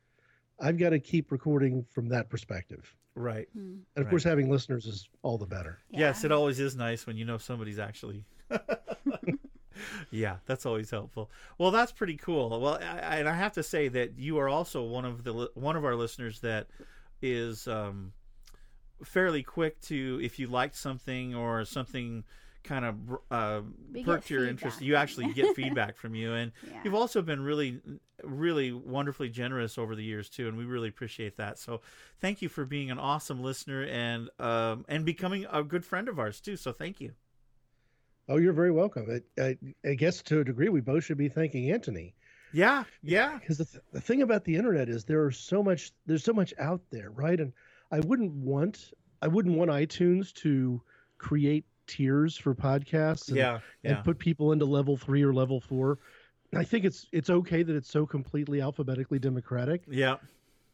[0.60, 2.94] I've got to keep recording from that perspective.
[3.14, 3.48] Right.
[3.52, 3.78] Hmm.
[3.96, 5.78] And of course, having listeners is all the better.
[5.90, 8.24] Yes, it always is nice when you know somebody's actually.
[10.10, 11.30] yeah, that's always helpful.
[11.58, 12.60] Well, that's pretty cool.
[12.60, 15.76] Well, I, and I have to say that you are also one of the one
[15.76, 16.68] of our listeners that
[17.20, 18.12] is um,
[19.04, 22.24] fairly quick to if you liked something or something
[22.64, 22.94] kind of
[23.30, 23.60] uh,
[23.92, 26.80] We perked get your interest, you actually get feedback from you, and Yeah.
[26.84, 27.80] you've also been really,
[28.22, 31.58] really wonderfully generous over the years too, and we really appreciate that.
[31.58, 31.80] So,
[32.20, 36.18] thank you for being an awesome listener and um, and becoming a good friend of
[36.18, 36.56] ours too.
[36.56, 37.12] So, thank you.
[38.28, 39.20] Oh, you're very welcome.
[39.38, 42.14] I, I, I guess to a degree, we both should be thanking Anthony.
[42.52, 43.38] Yeah, yeah.
[43.38, 46.32] Because the, th- the thing about the internet is there are so much there's so
[46.32, 47.40] much out there, right?
[47.40, 47.52] And
[47.90, 50.82] I wouldn't want I wouldn't want iTunes to
[51.18, 53.96] create tiers for podcasts and, Yeah, yeah.
[53.96, 55.98] and put people into level three or level four.
[56.54, 60.16] I think it's it's okay that it's so completely alphabetically democratic, Yeah,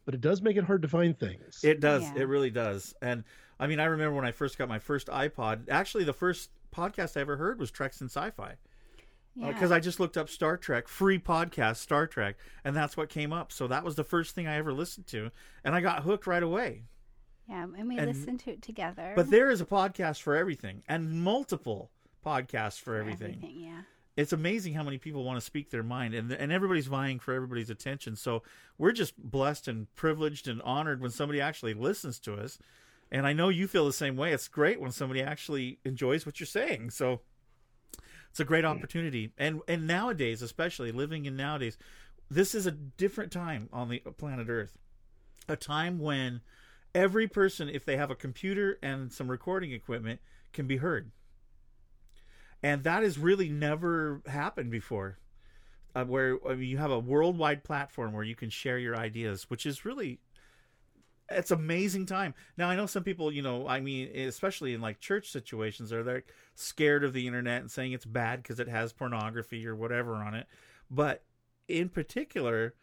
[0.05, 1.61] but it does make it hard to find things.
[1.63, 2.03] it does.
[2.03, 2.23] Yeah.
[2.23, 2.95] It really does.
[3.03, 3.25] And
[3.61, 5.69] I mean, I remember when I first got my first iPod.
[5.69, 8.51] Actually, the first podcast I ever heard was Treks and Sci-Fi.
[9.41, 9.53] Uh, yeah.
[9.53, 13.33] because I just looked up Star Trek free podcast Star Trek, and that's what came
[13.33, 13.53] up.
[13.53, 15.31] So that was the first thing I ever listened to,
[15.65, 16.83] and I got hooked right away.
[17.49, 19.13] Yeah, and we and- listened to it together.
[19.17, 21.91] But there is a podcast for everything, and multiple
[22.25, 23.37] podcasts for, For everything.
[23.37, 23.83] everything, yeah.
[24.17, 27.33] It's amazing how many people want to speak their mind, and and everybody's vying for
[27.33, 28.17] everybody's attention.
[28.17, 28.43] So
[28.77, 32.59] we're just blessed and privileged and honored when somebody actually listens to us.
[33.11, 34.33] And I know you feel the same way.
[34.33, 36.91] It's great when somebody actually enjoys what you're saying.
[36.91, 37.21] So
[38.29, 38.69] it's a great mm.
[38.69, 39.33] opportunity.
[39.39, 41.79] And and nowadays, especially living in nowadays,
[42.31, 44.79] this is a different time on the planet Earth.
[45.49, 46.43] A time when
[46.95, 50.21] every person, if they have a computer and some recording equipment,
[50.53, 51.11] can be heard.
[52.63, 55.19] And that has really never happened before.
[55.95, 59.49] Uh, where I mean, you have a worldwide platform where you can share your ideas,
[59.49, 60.21] which is really
[61.31, 62.35] it's amazing time.
[62.57, 66.03] Now I know some people, you know, I mean, especially in like church situations, are
[66.03, 66.25] they're
[66.55, 70.35] scared of the internet and saying it's bad because it has pornography or whatever on
[70.35, 70.47] it.
[70.91, 71.25] But
[71.69, 72.75] in particular,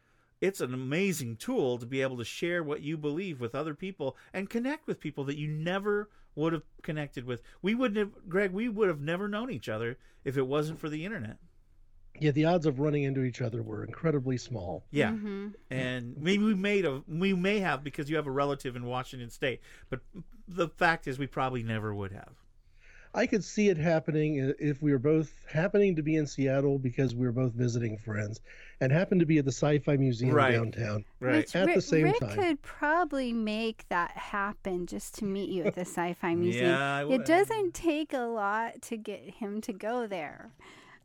[0.41, 4.15] it's an amazing tool to be able to share what you believe with other people
[4.33, 7.41] and connect with people that you never would have connected with.
[7.61, 10.89] We wouldn't have, Greg, we would have never known each other if it wasn't for
[10.89, 11.37] the internet.
[12.19, 14.85] Yeah, the odds of running into each other were incredibly small.
[14.91, 15.47] Yeah, Mm-hmm.
[15.69, 19.29] and maybe we made a we may have because you have a relative in Washington
[19.29, 19.99] State, but
[20.47, 22.33] the fact is we probably never would have.
[23.15, 27.15] I could see it happening if we were both happening to be in Seattle because
[27.15, 28.41] we were both visiting friends
[28.81, 30.51] and happened to be at the Sci-Fi Museum Right.
[30.51, 31.05] downtown.
[31.19, 32.37] Which At Rick, the same Rick time.
[32.37, 36.65] could probably make that happen just to meet you at the Sci-Fi Museum.
[36.71, 40.51] Yeah, I it doesn't take a lot to get him to go there.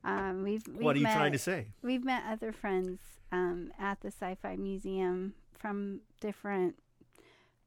[0.02, 1.68] Um, we've, we've What are you met, trying to say?
[1.82, 2.98] We've met other friends
[3.30, 6.74] um, at the Sci-Fi Museum from different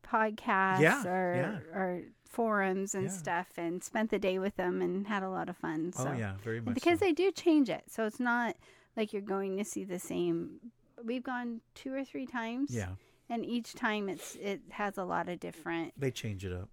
[0.05, 1.79] podcasts Yeah, or yeah.
[1.79, 2.01] or
[2.33, 3.09] forums and Yeah.
[3.11, 5.93] stuff, and spent the day with them and had a lot of fun.
[5.97, 7.05] Oh, yeah, very much because so.
[7.05, 8.57] they do change it, so it's not
[8.97, 10.59] like you're going to see the same.
[11.03, 12.71] We've gone two or three times.
[12.71, 12.95] Yeah.
[13.29, 16.69] And each time it's it has a lot of different They change it up.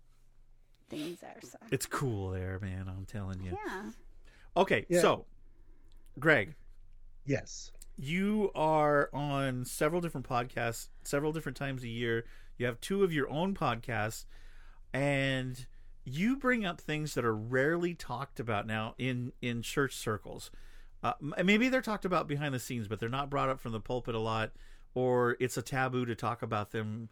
[0.89, 1.37] things there.
[1.43, 2.89] So It's cool there, man.
[2.89, 3.57] I'm telling you.
[3.67, 3.91] yeah.
[4.57, 5.01] Okay, Yeah.
[5.01, 5.27] so
[6.19, 6.55] Greg,
[7.25, 7.71] Yes.
[7.97, 12.25] you are on several different podcasts, several different times a year.
[12.59, 14.27] You have two of your own podcasts,
[14.93, 15.67] and
[16.05, 20.51] you bring up things that are rarely talked about now in in church circles.
[21.03, 23.81] Uh, maybe they're talked about behind the scenes, but they're not brought up from the
[23.81, 24.53] pulpit a lot,
[24.95, 27.09] or it's a taboo to talk about them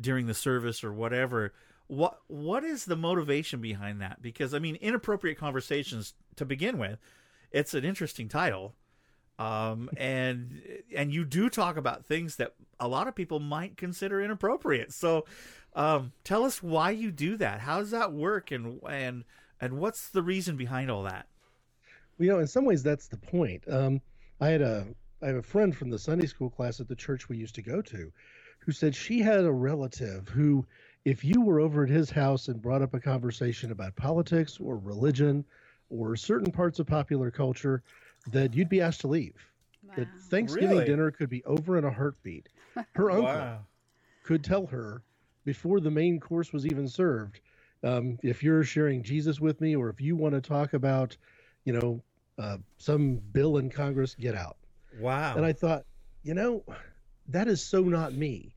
[0.00, 1.52] during the service or whatever.
[1.88, 4.22] What what is the motivation behind that?
[4.22, 6.98] Because I mean, inappropriate conversations to begin with.
[7.50, 8.74] It's an interesting title,
[9.42, 10.62] um, and
[10.94, 14.92] and you do talk about things that a lot of people might consider inappropriate.
[14.92, 15.24] So,
[15.74, 17.60] um, tell us why you do that.
[17.60, 19.24] How does that work, and and
[19.60, 21.26] and what's the reason behind all that?
[22.18, 23.64] Well, you know, in some ways, that's the point.
[23.68, 24.00] Um,
[24.40, 24.86] I had a
[25.22, 27.62] I have a friend from the Sunday school class at the church we used to
[27.62, 28.12] go to,
[28.60, 30.64] who said she had a relative who,
[31.04, 34.78] if you were over at his house and brought up a conversation about politics or
[34.78, 35.44] religion,
[35.90, 37.82] or certain parts of popular culture,
[38.30, 39.34] that you'd be asked to leave.
[39.96, 40.84] That Thanksgiving Really?
[40.86, 42.48] dinner could be over in a heartbeat.
[42.94, 43.58] Her uncle
[44.22, 45.02] could tell her
[45.44, 47.40] before the main course was even served
[47.82, 51.16] um, if you're sharing jesus with me or if you want to talk about
[51.64, 52.00] you know
[52.38, 54.56] uh, some bill in congress get out
[55.00, 55.34] Wow.
[55.36, 55.84] and i thought
[56.22, 56.62] you know
[57.28, 58.54] that is so not me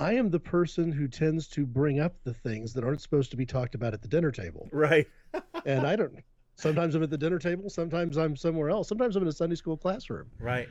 [0.00, 3.36] i am the person who tends to bring up the things that aren't supposed to
[3.36, 5.06] be talked about at the dinner table right.
[5.64, 6.14] and i don't
[6.56, 9.56] sometimes i'm at the dinner table sometimes i'm somewhere else sometimes i'm in a sunday
[9.56, 10.68] school classroom Right.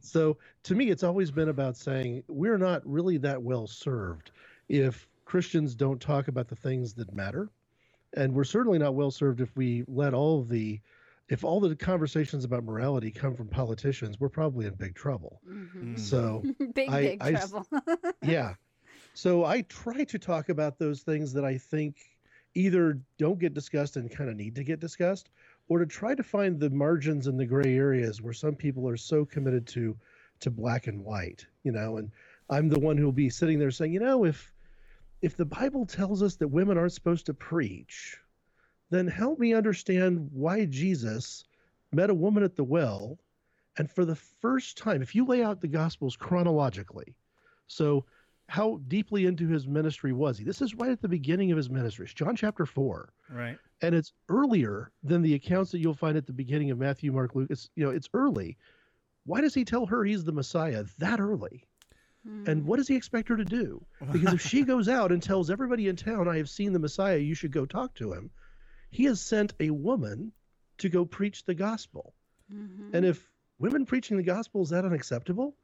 [0.00, 4.30] so to me, it's always been about saying we're not really that well served
[4.68, 7.50] if Christians don't talk about the things that matter.
[8.16, 10.80] And we're certainly not well served if we let all of the,
[11.28, 15.40] if all the conversations about morality come from politicians, we're probably in big trouble.
[15.48, 15.98] Mhm.
[15.98, 16.42] So,
[16.74, 17.66] big I- big I s- trouble.
[18.22, 18.54] yeah.
[19.14, 21.96] So I try to talk about those things that I think
[22.56, 25.28] either don't get discussed and kind of need to get discussed,
[25.68, 28.96] or to try to find the margins and the gray areas where some people are
[28.96, 29.96] so committed to
[30.40, 32.10] to black and white, you know, and
[32.50, 34.52] I'm the one who will be sitting there saying, you know, if
[35.22, 38.18] if the Bible tells us that women aren't supposed to preach,
[38.90, 41.44] then help me understand why Jesus
[41.92, 43.18] met a woman at the well
[43.78, 47.14] and for the first time, if you lay out the gospels chronologically,
[47.66, 48.06] so
[48.48, 50.44] how deeply into his ministry was he?
[50.44, 52.04] This is right at the beginning of his ministry.
[52.04, 53.58] It's John chapter 4 Right.
[53.82, 57.34] and it's earlier than the accounts that you'll find at the beginning of Matthew, Mark,
[57.34, 57.50] Luke.
[57.50, 58.56] It's you know, it's early.
[59.24, 61.64] Why does he tell her he's the Messiah that early?
[62.24, 62.48] Hmm.
[62.48, 63.84] And what does he expect her to do?
[64.12, 67.18] Because if she goes out and tells everybody in town, I have seen the Messiah,
[67.18, 68.30] you should go talk to him,
[68.90, 70.30] he has sent a woman
[70.78, 72.14] to go preach the gospel.
[72.52, 72.94] Mm-hmm.
[72.94, 73.28] And if
[73.58, 75.56] women preaching the gospel is that unacceptable?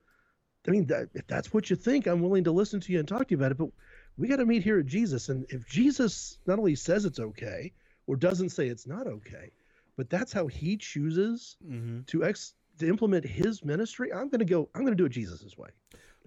[0.67, 3.09] I mean, that, if that's what you think, I'm willing to listen to you and
[3.09, 3.59] talk to you about it.
[3.59, 3.71] But
[4.17, 5.29] we got to meet here at Jesus.
[5.29, 7.73] And if Jesus not only says it's okay
[8.07, 9.51] or doesn't say it's not okay,
[9.97, 12.01] but that's how he chooses Mm-hmm.
[12.07, 14.69] to ex to implement his ministry, I'm going to go.
[14.75, 15.69] I'm going to do it Jesus's way.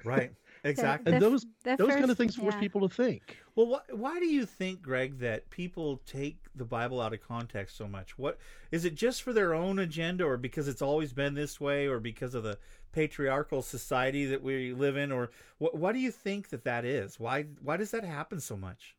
[0.04, 0.32] Right.
[0.66, 1.14] Exactly.
[1.14, 2.60] And The- those the those kind of first- things force yeah.
[2.60, 3.38] people to think.
[3.56, 7.78] Well, wh- why do you think, Greg, that people take the Bible out of context
[7.78, 8.18] so much?
[8.18, 8.40] What
[8.72, 12.00] is it just for their own agenda, or because it's always been this way, or
[12.00, 12.58] because of the
[12.96, 15.76] patriarchal society that we live in, or what?
[15.78, 17.20] Why do you think that that is?
[17.20, 18.96] Why why does that happen so much?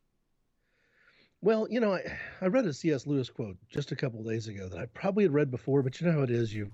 [1.43, 2.03] Well, you know, I,
[2.41, 3.07] I read a C.S.
[3.07, 6.01] Lewis quote just a couple of days ago that I probably had read before, but
[6.01, 6.55] you know how it is.
[6.55, 6.71] You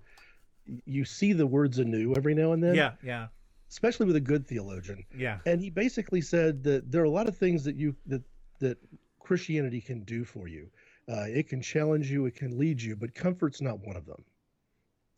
[0.84, 2.74] you see the words anew every now and then.
[2.74, 3.26] yeah, yeah,
[3.70, 5.04] Especially with a good theologian.
[5.16, 5.38] yeah.
[5.46, 8.22] And he basically said that there are a lot of things that you that
[8.60, 8.78] that
[9.20, 10.68] Christianity can do for you.
[11.08, 14.24] Uh, it can challenge you, it can lead you, but comfort's not one of them.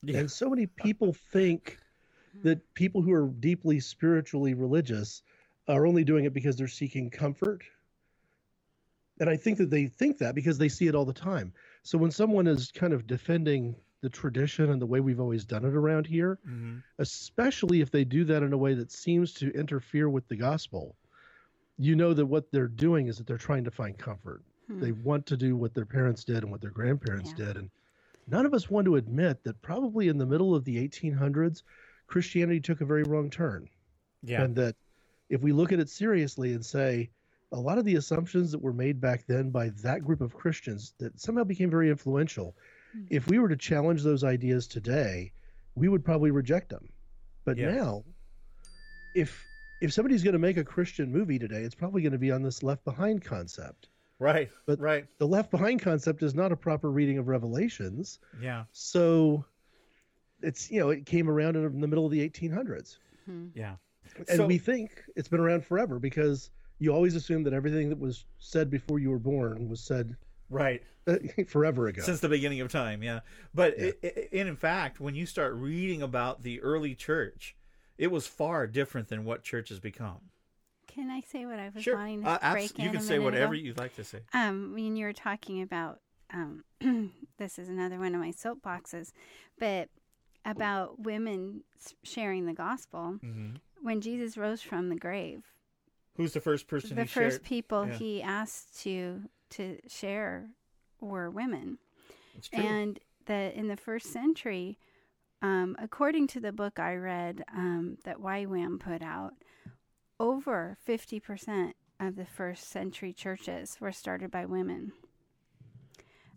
[0.02, 0.20] Yeah.
[0.20, 1.78] And so many people think
[2.42, 5.22] that people who are deeply spiritually religious
[5.68, 7.62] are only doing it because they're seeking comfort.
[9.20, 11.52] And I think that they think that because they see it all the time.
[11.82, 15.64] So when someone is kind of defending the tradition and the way we've always done
[15.64, 16.82] it around here, Mhm.
[16.98, 20.96] especially if they do that in a way that seems to interfere with the gospel,
[21.78, 24.42] you know that what they're doing is that they're trying to find comfort.
[24.68, 27.46] They want to do what their parents did and what their grandparents Yeah.
[27.46, 27.56] did.
[27.56, 27.70] And
[28.26, 31.62] none of us want to admit that probably in the middle of the 1800s,
[32.06, 33.68] Christianity took a very wrong turn.
[34.22, 34.42] Yeah.
[34.42, 34.76] And that
[35.28, 37.10] if we look at it seriously and say,
[37.52, 40.94] a lot of the assumptions that were made back then by that group of Christians
[40.98, 42.56] that somehow became very influential
[42.92, 43.04] hmm.
[43.10, 45.32] if we were to challenge those ideas today,
[45.76, 46.88] we would probably reject them.
[47.44, 47.72] But Yeah.
[47.74, 48.04] now,
[49.14, 49.44] if
[49.80, 52.42] if somebody's going to make a Christian movie today, it's probably going to be on
[52.42, 53.88] this Left Behind concept.
[54.18, 54.50] Right.
[54.66, 55.06] But right.
[55.18, 58.18] the Left Behind concept is not a proper reading of Revelations.
[58.40, 58.64] Yeah.
[58.72, 59.44] So
[60.44, 62.98] it's you know it came around in the middle of the 1800s,
[63.54, 63.76] Yeah.
[64.16, 67.98] and So- we think it's been around forever because you always assume that everything that
[67.98, 70.16] was said before you were born was said
[70.50, 70.82] Right.
[71.48, 72.02] forever ago.
[72.02, 73.20] Since the beginning of time, yeah.
[73.54, 77.56] But i i and in fact, when you start reading about the early church,
[77.98, 80.20] it was far different than what church has become.
[80.86, 81.96] Can I say what I was Sure.
[81.96, 83.62] wanting to Uh, abs- break you can a say whatever ago?
[83.62, 84.20] you'd like to say.
[84.32, 86.00] Um, when you were talking about,
[86.32, 86.64] um,
[87.38, 89.12] this is another one of my soapboxes,
[89.58, 89.88] but
[90.44, 91.62] about women
[92.02, 93.18] sharing the gospel.
[93.22, 93.60] Mhm.
[93.82, 95.44] When Jesus rose from the grave,
[96.16, 97.42] Who's the first person the he first shared?
[97.44, 97.94] people Yeah.
[97.94, 100.50] he asked to to share
[101.00, 101.78] were women.
[102.52, 104.78] And that in the first century,
[105.42, 109.34] um, according to the book I read um, that YWAM put out,
[110.18, 114.92] over fifty percent of the first century churches were started by women.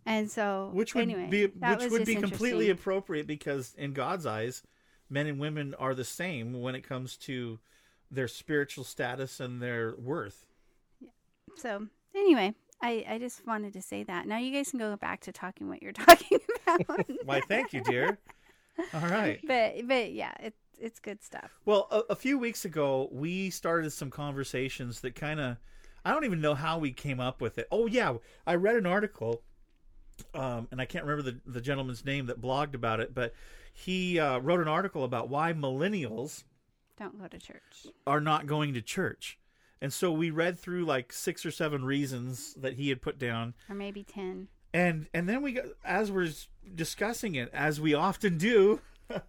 [0.08, 4.62] And so, which would anyway, be which would be completely appropriate because in God's eyes,
[5.10, 7.58] men and women are the same when it comes to
[8.10, 10.46] their spiritual status and their worth.
[10.98, 11.10] Yeah.
[11.56, 14.26] So anyway, I, I just wanted to say that.
[14.26, 17.06] Now you guys can go back to talking what you're talking about.
[17.24, 18.18] Why, thank you, dear.
[18.94, 19.40] All right.
[19.46, 21.50] But but yeah, it, it's good stuff.
[21.66, 25.56] Well, a, a few weeks ago, we started some conversations that kind of,
[26.04, 27.66] I don't even know how we came up with it.
[27.70, 28.14] Oh, yeah.
[28.46, 29.42] I read an article,
[30.34, 33.34] um, and I can't remember the, the gentleman's name that blogged about it, but
[33.72, 36.44] he uh, wrote an article about why millennials
[36.96, 37.86] Don't go to church.
[38.06, 39.38] are not going to church.
[39.80, 43.54] And so we read through like six or seven reasons that he had put down.
[43.68, 44.48] Or maybe ten.
[44.74, 46.30] And and then we got as we're
[46.74, 48.80] discussing it, as we often do,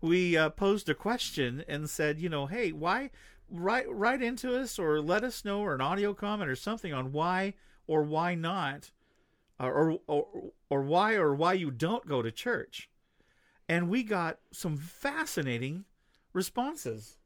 [0.00, 3.10] we uh, posed a question and said, you know, hey, why
[3.50, 7.12] write write into us or let us know or an audio comment or something on
[7.12, 7.54] why
[7.86, 8.90] or why not,
[9.60, 12.88] or or or, why or why you don't go to church,
[13.68, 15.84] and we got some fascinating
[16.32, 17.18] responses,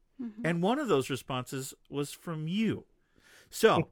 [0.43, 2.85] and one of those responses was from you.
[3.49, 3.89] So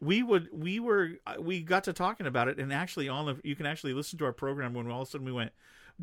[0.00, 3.40] we would we were uh, we got to talking about it and actually on the
[3.44, 5.52] you can actually listen to our program when all of a sudden we went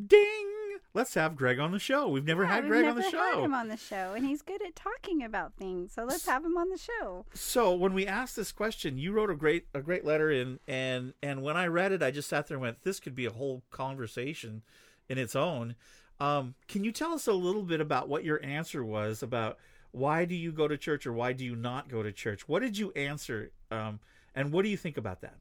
[0.08, 0.52] ding
[0.94, 2.08] let's have greg on the show.
[2.08, 3.44] We've never Yeah, had we've greg never on the Had show.
[3.44, 5.94] him on the show, and he's good at talking about things.
[5.94, 7.26] So let's have him on the show.
[7.34, 11.14] so when we asked this question you wrote a great a great letter in and
[11.24, 13.32] and when i read it i just sat there and went this could be a
[13.32, 14.62] whole conversation
[15.10, 15.76] in its own.
[16.20, 19.58] Um, can you tell us a little bit about what your answer was about
[19.92, 22.48] why do you go to church or why do you not go to church?
[22.48, 24.00] What did you answer um,
[24.36, 25.36] and what do you think about that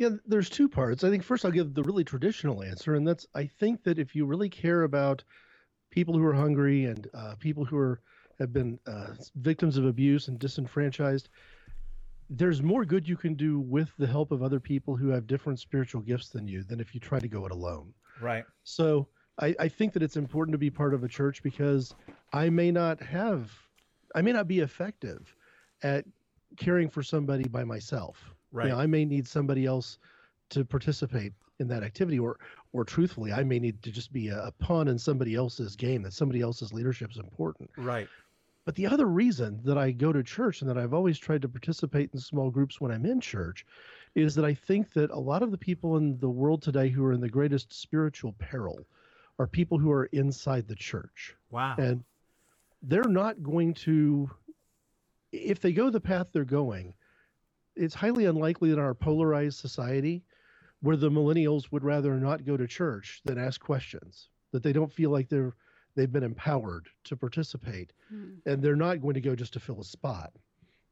[0.00, 1.04] Yeah, there's two parts.
[1.04, 4.16] I think first I'll give the really traditional answer, and that's I think that if
[4.16, 5.22] you really care about
[5.90, 8.00] people who are hungry and uh, people who are
[8.38, 11.28] have been uh, victims of abuse and disenfranchised,
[12.30, 15.58] there's more good you can do with the help of other people who have different
[15.58, 17.92] spiritual gifts than you than if you try to go it alone.
[18.22, 19.06] right So
[19.38, 21.94] I, I think that it's important to be part of a church because
[22.32, 23.52] I may not have,
[24.14, 25.36] I may not be effective
[25.82, 26.06] at
[26.56, 28.34] caring for somebody by myself.
[28.52, 28.68] You Right.
[28.70, 29.98] know, I may need somebody else
[30.50, 32.38] to participate in that activity, or,
[32.72, 36.02] or truthfully, I may need to just be a, a pawn in somebody else's game.
[36.02, 37.70] That somebody else's leadership is important.
[37.76, 38.08] right
[38.64, 41.48] But the other reason that I go to church and that I've always tried to
[41.48, 43.66] participate in small groups when I'm in church
[44.14, 47.04] is that I think that a lot of the people in the world today who
[47.04, 48.86] are in the greatest spiritual peril
[49.38, 51.36] are people who are inside the church.
[51.50, 52.04] wow And
[52.82, 54.30] they're not going to,
[55.32, 56.94] if they go the path they're going,
[57.80, 60.22] it's highly unlikely in our polarized society
[60.82, 64.92] where the millennials would rather not go to church than ask questions, that they don't
[64.92, 65.54] feel like they're
[65.96, 67.92] they've been empowered to participate
[68.46, 70.32] and they're not going to go just to fill a spot.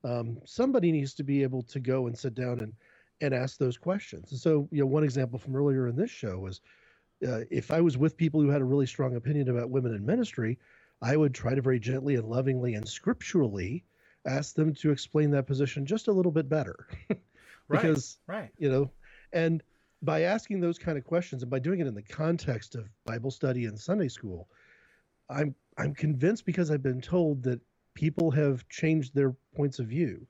[0.02, 2.72] Um, somebody needs to be able to go and sit down and
[3.20, 4.30] and ask those questions.
[4.30, 6.60] And so, you know, one example from earlier in this show was
[7.26, 10.06] uh, if I was with people who had a really strong opinion about women in
[10.06, 10.58] ministry,
[11.02, 13.84] I would try to very gently and lovingly and scripturally
[14.26, 16.86] ask them to explain that position just a little bit better.
[17.70, 18.48] Right, because, right.
[18.56, 18.90] you know,
[19.34, 19.62] and
[20.00, 23.30] by asking those kind of questions and by doing it in the context of Bible
[23.30, 24.48] study and Sunday school,
[25.28, 27.60] I'm I'm convinced because I've been told that
[27.92, 30.26] people have changed their points of view.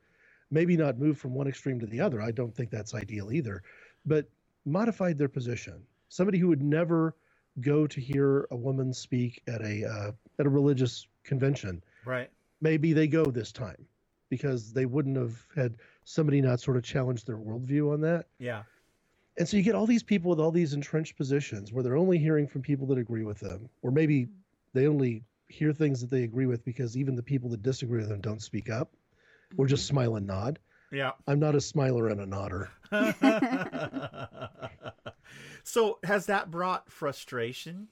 [0.50, 2.20] Maybe not moved from one extreme to the other.
[2.20, 3.62] I don't think that's ideal either,
[4.04, 4.26] but
[4.64, 5.82] modified their position.
[6.08, 7.14] Somebody who would never
[7.60, 12.30] go to hear a woman speak at a uh, at a religious convention, right
[12.60, 13.86] maybe they go this time
[14.28, 18.26] because they wouldn't have had somebody not sort of challenge their worldview on that.
[18.38, 18.62] yeah
[19.38, 22.18] And so you get all these people with all these entrenched positions where they're only
[22.18, 24.28] hearing from people that agree with them, or maybe
[24.74, 28.08] they only hear things that they agree with because even the people that disagree with
[28.08, 28.92] them don't speak up
[29.56, 29.94] or just mm-hmm.
[29.96, 30.58] smile and nod.
[30.90, 31.12] Yeah.
[31.26, 32.70] I'm not a smiler and a nodder.
[35.62, 37.88] so has that brought frustration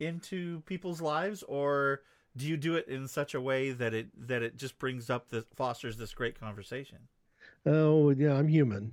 [0.00, 2.02] into people's lives or
[2.38, 5.28] do you do it in such a way that it that it just brings up
[5.28, 6.98] the fosters this great conversation?
[7.66, 8.92] Oh, yeah, I'm human.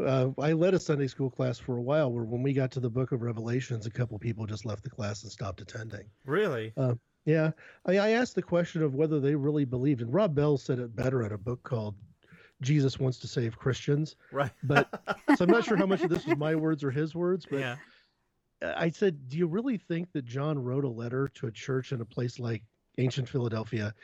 [0.00, 2.80] Uh, I led a Sunday school class for a while where when we got to
[2.80, 6.04] the book of Revelations, a couple people just left the class and stopped attending.
[6.24, 6.72] Really?
[6.76, 7.50] Uh, yeah.
[7.84, 10.94] I, I asked the question of whether they really believed, and Rob Bell said it
[10.94, 11.96] better in a book called
[12.62, 14.14] Jesus Wants to Save Christians.
[14.30, 14.52] Right.
[14.62, 14.88] But
[15.36, 17.58] so I'm not sure how much of this was my words or his words, but
[17.58, 17.76] yeah.
[18.62, 22.00] I said, Do you really think that John wrote a letter to a church in
[22.00, 22.62] a place like
[22.98, 23.94] ancient Philadelphia?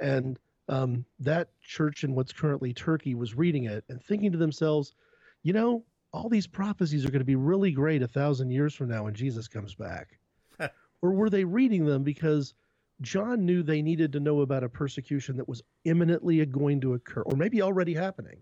[0.00, 0.38] And
[0.68, 4.94] um, that church in what's currently Turkey was reading it and thinking to themselves,
[5.42, 8.88] you know, all these prophecies are going to be really great a thousand years from
[8.88, 10.18] now when Jesus comes back.
[11.02, 12.54] or were they reading them because
[13.00, 17.22] John knew they needed to know about a persecution that was imminently going to occur,
[17.22, 18.38] or maybe already happening?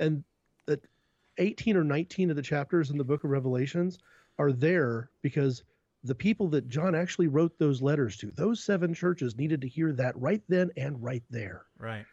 [0.00, 0.24] And
[0.66, 0.84] that
[1.38, 3.98] 18 or 19 of the chapters in the book of Revelations
[4.40, 5.62] are there because
[6.02, 9.92] the people that John actually wrote those letters to, those seven churches needed to hear
[9.92, 11.66] that right then and right there.
[11.78, 12.06] Right.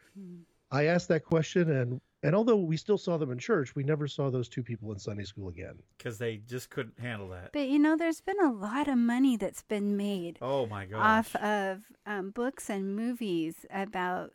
[0.70, 4.08] I asked that question and and although we still saw them in church, we never
[4.08, 5.74] saw those two people in Sunday school again.
[5.96, 7.50] Because they just couldn't handle that.
[7.52, 10.98] But you know, there's been a lot of money that's been made Oh my gosh.
[11.00, 14.32] off of um, books and movies about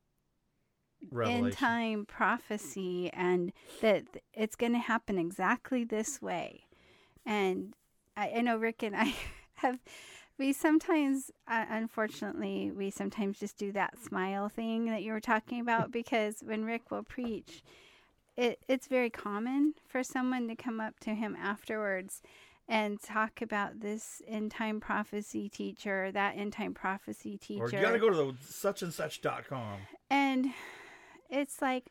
[1.12, 1.46] Revelation.
[1.46, 6.64] end time prophecy and that it's going to happen exactly this way.
[7.26, 7.76] And
[8.16, 9.14] I, I know Rick and I
[9.56, 9.80] have,
[10.38, 15.60] we sometimes, uh, unfortunately, we sometimes just do that smile thing that you were talking
[15.60, 17.64] about because when Rick will preach,
[18.36, 22.22] it, it's very common for someone to come up to him afterwards
[22.68, 27.64] and talk about this end time prophecy teacher, that end time prophecy teacher.
[27.64, 29.80] Or you got to go to the such and such dot com.
[30.10, 30.48] And
[31.30, 31.86] it's like,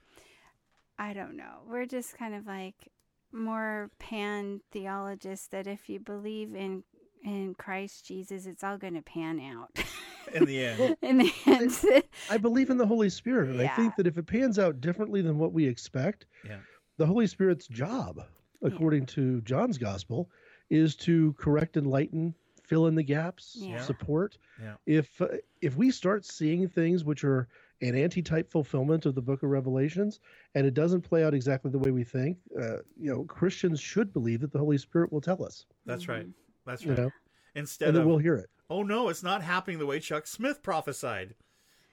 [0.99, 1.61] I don't know.
[1.69, 2.92] We're just kind of like
[3.33, 6.85] more pan theologists that if you believe in
[7.25, 9.71] in Christ Jesus, it's all going to pan out.
[10.35, 10.97] In the end.
[11.03, 12.05] in the end.
[12.31, 15.21] I believe in the Holy Spirit, and I think that if it pans out differently
[15.21, 16.59] than what we expect, Yeah.
[16.97, 18.21] the Holy Spirit's job,
[18.63, 20.31] according to John's gospel,
[20.71, 23.83] is to correct, enlighten, fill in the gaps, Yeah.
[23.83, 24.39] support.
[24.61, 24.75] Yeah.
[24.87, 25.29] If uh,
[25.61, 27.49] if we start seeing things which are
[27.83, 30.21] an anti-type fulfillment of the Book of Revelations,
[30.55, 34.13] and it doesn't play out exactly the way we think, uh, you know, Christians should
[34.13, 35.67] believe that the Holy Spirit will tell us.
[35.85, 36.27] That's right.
[36.65, 36.99] That's You right.
[37.01, 37.11] know,
[37.55, 38.49] Instead and of we'll hear it.
[38.71, 41.35] oh no, it's not happening the way Chuck Smith prophesied.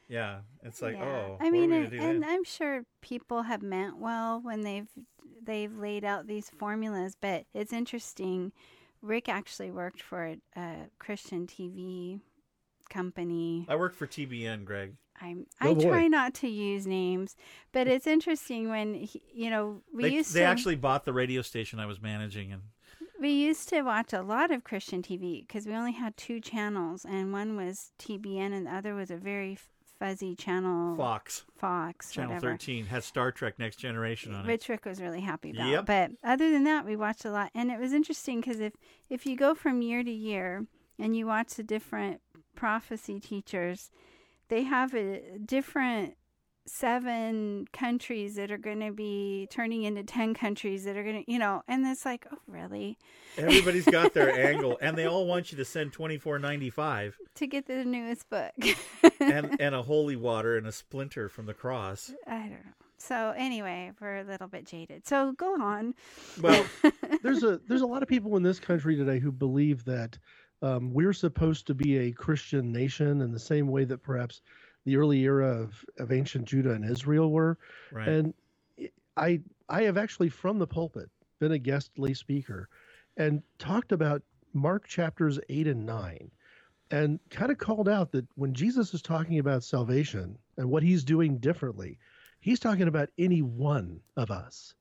[0.07, 1.03] Yeah, it's like Yeah.
[1.05, 2.25] oh, I mean, and, and?
[2.25, 4.87] I'm sure people have meant well when they've
[5.43, 8.51] they've laid out these formulas, but it's interesting.
[9.01, 12.19] Rick actually worked for a, a Christian TV
[12.89, 13.65] company.
[13.69, 14.95] I work for TBN, Greg.
[15.22, 15.89] I'm, Oh, I boy.
[15.89, 17.36] try not to use names,
[17.72, 21.13] but it's interesting when he, you know we they used they to actually bought the
[21.13, 22.61] radio station I was managing, and
[23.20, 27.05] we used to watch a lot of Christian TV because we only had two channels,
[27.05, 29.57] and one was TBN, and the other was a very
[29.99, 30.95] fuzzy channel.
[30.95, 31.43] Fox.
[31.57, 32.11] Fox.
[32.13, 32.53] Channel whatever.
[32.53, 34.47] 13 had Star Trek Next Generation on it.
[34.47, 35.67] Which Rick was really happy about.
[35.67, 35.86] Yep.
[35.86, 38.74] But other than that, we watched a lot, and it was interesting because if
[39.09, 40.65] if you go from year to year
[40.97, 42.22] and you watch the different
[42.55, 43.91] prophecy teachers,
[44.50, 46.16] they have a different
[46.68, 51.32] seven countries that are going to be turning into 10 countries that are going to
[51.32, 52.97] you know and it's like oh really?
[53.38, 57.18] Everybody's got their angle, and they all want you to send twenty four ninety five
[57.36, 58.52] to get the newest book.
[59.20, 62.14] and and a holy water and a splinter from the cross.
[62.28, 62.74] i don't know.
[62.97, 65.08] So anyway we're a little bit jaded.
[65.08, 65.93] So go on.
[66.41, 66.66] Well,
[67.24, 70.18] there's a there's a lot of people in this country today who believe that
[70.62, 74.41] um, we're supposed to be a Christian nation in the same way that perhaps
[74.86, 77.57] the early era of, of ancient Judah and Israel were.
[77.91, 78.07] Right.
[78.07, 78.34] And
[79.18, 82.70] I I have actually from the pulpit been a guest lay speaker
[83.18, 86.32] and talked about Mark chapters eight and nine
[86.91, 91.03] and kind of called out that when Jesus is talking about salvation and what he's
[91.03, 91.99] doing differently,
[92.39, 94.74] he's talking about any one of us.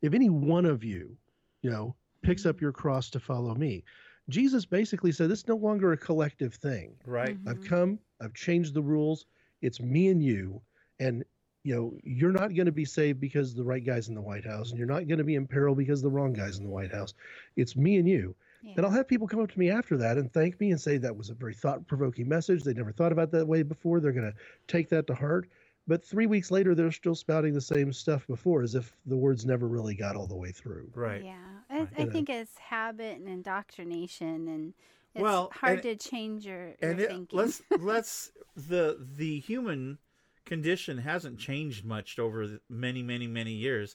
[0.00, 1.16] If any one of you,
[1.60, 3.84] you know, picks up your cross to follow me,
[4.28, 6.94] Jesus basically said it's no longer a collective thing.
[7.04, 7.36] Right.
[7.46, 7.64] I've mm-hmm.
[7.64, 9.26] come, I've changed the rules.
[9.62, 10.60] It's me and you.
[10.98, 11.24] And,
[11.64, 14.44] you know, you're not going to be saved because the right guy's in the White
[14.44, 16.70] House, and you're not going to be in peril because the wrong guy's in the
[16.70, 17.14] White House.
[17.56, 18.34] It's me and you.
[18.76, 20.98] And I'll have people come up to me after that and thank me and say
[20.98, 22.62] that was a very thought provoking message.
[22.62, 24.00] They never thought about that way before.
[24.00, 24.36] They're going to
[24.68, 25.48] take that to heart.
[25.86, 29.44] But three weeks later they're still spouting the same stuff before, as if the words
[29.44, 30.90] never really got all the way through.
[30.94, 31.24] Right.
[31.24, 31.36] Yeah,
[31.68, 34.74] I, I think it's habit and indoctrination, and
[35.14, 37.38] it's Well, hard and- to change your, your and it, thinking.
[37.38, 39.98] let's let's the the human
[40.44, 43.94] condition hasn't changed much over the many many many years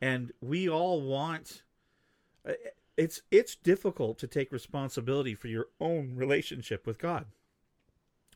[0.00, 1.62] and we all want
[2.46, 2.52] uh,
[2.96, 7.24] it's it's difficult to take responsibility for your own relationship with god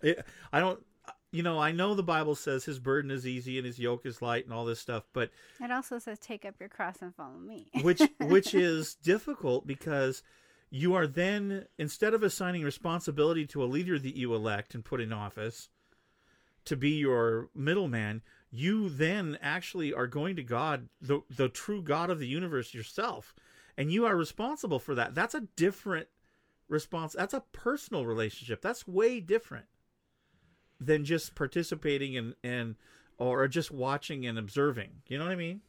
[0.02, 0.82] it, i don't
[1.30, 4.22] you know i know the bible says his burden is easy and his yoke is
[4.22, 7.38] light and all this stuff but it also says, "Take up your cross and follow
[7.38, 10.22] me." which which is difficult because
[10.70, 15.00] you are then instead of assigning responsibility to a leader that you elect and put
[15.00, 15.68] in office
[16.64, 22.10] to be your middleman you then actually are going to god the the true god
[22.10, 23.34] of the universe yourself
[23.78, 25.14] and you are responsible for that.
[25.14, 26.08] That's a different
[26.68, 27.12] response.
[27.12, 28.60] That's a personal relationship.
[28.60, 29.66] That's way different
[30.80, 32.76] than just participating and and
[33.18, 35.60] or just watching and observing you know what i mean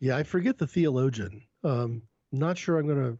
[0.00, 1.42] Yeah, I forget the theologian.
[1.62, 2.02] Um,
[2.32, 3.18] not sure I'm going to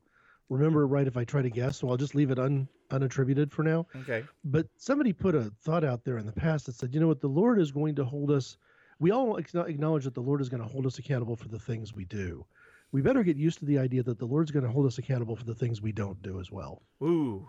[0.48, 3.52] remember it right if I try to guess, so I'll just leave it un, unattributed
[3.52, 3.86] for now.
[4.02, 7.06] okay But somebody put a thought out there in the past that said, you know
[7.08, 8.56] what, the Lord is going to hold us.
[8.98, 11.92] We all acknowledge that the Lord is going to hold us accountable for the things
[11.94, 12.44] we do.
[12.92, 15.36] We better get used to the idea that the Lord's going to hold us accountable
[15.36, 16.82] for the things we don't do as well.
[17.02, 17.48] Ooh,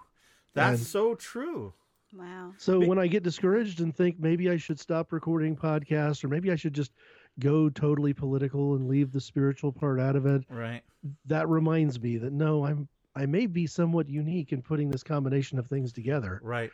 [0.54, 1.74] that's And- so true.
[2.14, 2.54] Wow.
[2.58, 6.52] So when I get discouraged and think maybe I should stop recording podcasts or maybe
[6.52, 6.92] I should just
[7.40, 10.82] go totally political and leave the spiritual part out of it, Right.
[11.26, 15.60] that reminds me that no, I'm I may be somewhat unique in putting this combination
[15.60, 16.40] of things together.
[16.44, 16.72] Right.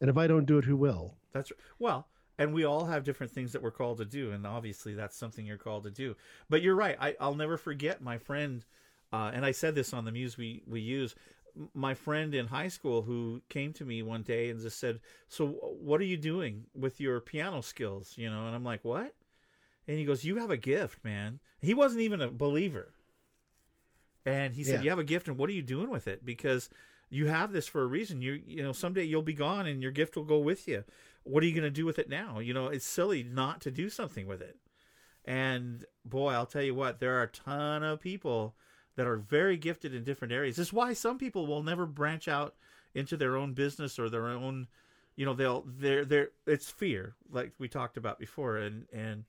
[0.00, 1.14] And if I don't do it, who will?
[1.32, 2.08] That's well,
[2.38, 5.46] and we all have different things that we're called to do, and obviously that's something
[5.46, 6.16] you're called to do.
[6.50, 6.96] But you're right.
[7.00, 8.64] I, I'll never forget my friend,
[9.12, 11.14] uh, and I said this on the muse we we use.
[11.74, 15.48] My friend in high school who came to me one day and just said, "So
[15.48, 19.14] what are you doing with your piano skills?" You know, and I'm like, "What?"
[19.86, 22.94] And he goes, "You have a gift, man." He wasn't even a believer.
[24.24, 24.82] And he said, Yeah.
[24.82, 26.24] "You have a gift, and what are you doing with it?
[26.24, 26.68] Because
[27.08, 28.20] you have this for a reason.
[28.20, 30.84] You you know, someday you'll be gone, and your gift will go with you.
[31.22, 32.38] What are you going to do with it now?
[32.40, 34.58] You know, it's silly not to do something with it.
[35.24, 38.56] And boy, I'll tell you what, there are a ton of people
[38.96, 40.56] that are very gifted in different areas.
[40.56, 42.54] This is why some people will never branch out
[42.94, 44.66] into their own business or their own,
[45.14, 49.24] you know, they'll they're they're it's fear, like we talked about before, and and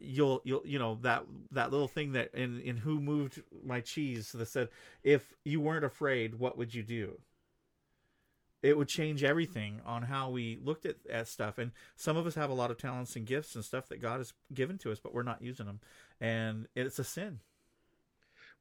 [0.00, 4.32] you'll you'll you know that that little thing that in in who moved my cheese
[4.32, 4.68] that said
[5.04, 7.20] if you weren't afraid what would you do?
[8.62, 11.58] It would change everything on how we looked at, at stuff.
[11.58, 14.18] And some of us have a lot of talents and gifts and stuff that god
[14.18, 15.80] has given to us but we're not using them.
[16.20, 17.40] And it's a sin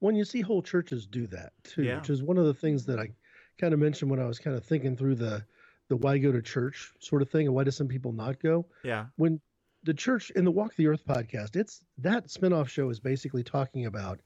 [0.02, 1.98] When you see whole churches do that too, Yeah.
[1.98, 3.12] which is one of the things that I
[3.60, 5.46] kind of mentioned when I was kind of thinking through the
[5.90, 8.66] the why go to church sort of thing and why do some people not go?
[8.84, 9.40] yeah when
[9.84, 13.86] the church in the Walk the Earth podcast, it's that spinoff show is basically talking
[13.86, 14.20] about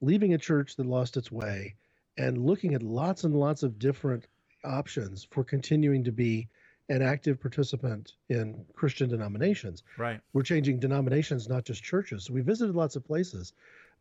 [0.00, 1.76] leaving a church that lost its way
[2.18, 4.26] and looking at lots and lots of different
[4.64, 6.48] options for continuing to be
[6.90, 9.82] an active participant in Christian denominations.
[9.96, 12.24] right We're changing denominations, not just churches.
[12.24, 13.52] So we visited lots of places,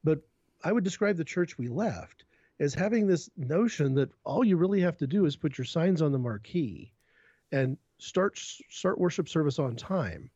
[0.03, 0.19] but
[0.63, 2.25] I would describe the church we left
[2.59, 6.01] as having this notion that all you really have to do is put your signs
[6.01, 6.91] on the marquee
[7.51, 10.29] and start start worship service on time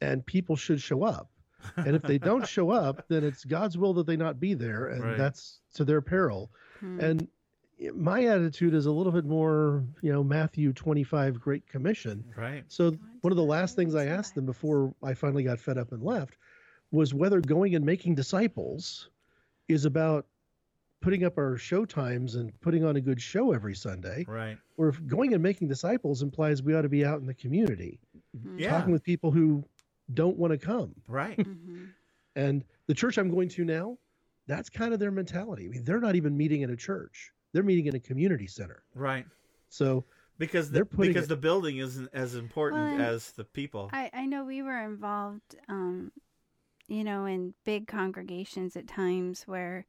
[0.00, 1.30] and people should show up.
[1.76, 4.86] And if they don't show up, then it's God's will that they not be there
[4.86, 5.16] and Right.
[5.16, 6.50] that's to their peril.
[6.80, 7.00] Hmm.
[7.00, 7.28] And
[7.94, 12.24] my attitude is a little bit more, you know, Matthew 25 Great Commission.
[12.36, 12.92] right So
[13.22, 16.02] one of the last things I asked them before I finally got fed up and
[16.02, 16.36] left
[16.90, 19.08] was whether going and making disciples
[19.72, 20.26] is about
[21.00, 24.88] putting up our show times and putting on a good show every Sunday, right or
[24.88, 27.98] if going and making disciples implies we ought to be out in the community
[28.56, 29.64] yeah talking with people who
[30.14, 30.94] don't want to come.
[31.08, 31.88] right Mhm.
[32.34, 33.98] And the church I'm going to now,
[34.46, 35.66] that's kind of their mentality.
[35.66, 38.82] I mean, they're not even meeting in a church; they're meeting in a community center.
[38.94, 39.26] right
[39.68, 40.04] So
[40.38, 43.90] because the, They're putting because it- the building isn't as important Well, as the people
[43.92, 46.10] I, I know we were involved, um,
[46.92, 49.86] you know, in big congregations at times where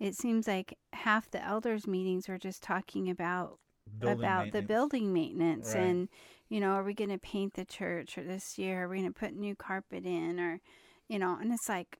[0.00, 3.58] it seems like half the elders meetings are just talking about
[3.98, 5.84] Building about the building maintenance Right.
[5.84, 6.08] and
[6.48, 8.84] you know, are we going to paint the church or this year?
[8.84, 10.60] Are we going to put new carpet in or,
[11.08, 11.98] you know, and it's like,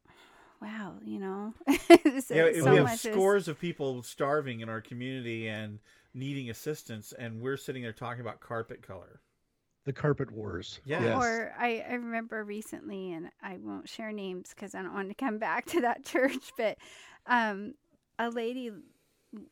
[0.63, 1.53] wow, you know,
[1.91, 2.35] yeah, so
[2.71, 5.81] we have much is- scores of people starving in our community and
[6.15, 9.21] needing assistance, and we're sitting there talking about carpet color.
[9.87, 10.81] The carpet wars.
[10.85, 11.03] Yeah.
[11.03, 11.17] Yes.
[11.17, 15.15] Or I, I remember recently, and I won't share names because I don't want to
[15.15, 16.77] come back to that church, but
[17.27, 17.75] um,
[18.19, 18.71] a lady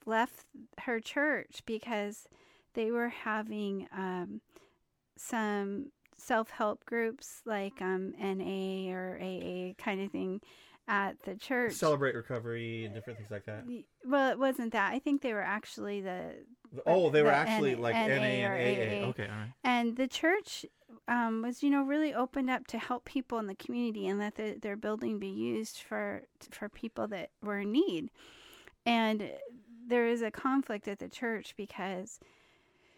[0.04, 0.44] left
[0.80, 2.26] her church because
[2.74, 4.40] they were having um,
[5.16, 10.40] some self help groups like um, NA or AA kind of thing
[10.88, 11.74] at the church.
[11.74, 13.64] Celebrate recovery and different things like that.
[14.04, 14.92] Well, it wasn't that.
[14.92, 16.34] I think they were actually the.
[16.86, 19.06] Oh, they were the actually N- like NA NA and AA.
[19.06, 19.08] AA.
[19.10, 19.52] Okay, all right.
[19.62, 20.64] And the church
[21.08, 24.36] um, was, you know, really opened up to help people in the community and let
[24.36, 28.10] the, their building be used for for people that were in need.
[28.86, 29.30] And
[29.86, 32.18] there is a conflict at the church because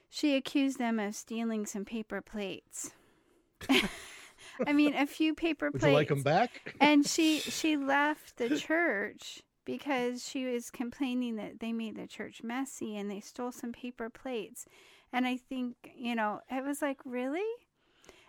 [0.08, 2.92] she accused them of stealing some paper plates.
[4.66, 5.90] I mean, a few paper Would plates.
[5.90, 6.74] you like them back?
[6.80, 12.42] and she she left the church because she was complaining that they made the church
[12.44, 14.66] messy and they stole some paper plates.
[15.12, 17.44] And I think, you know, it was like, really?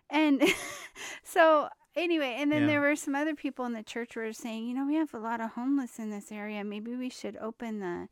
[0.10, 0.44] And
[1.24, 2.68] so anyway, and then Yeah.
[2.68, 5.14] there were some other people in the church who were saying, you know, we have
[5.14, 6.64] a lot of homeless in this area.
[6.64, 8.10] Maybe we should open the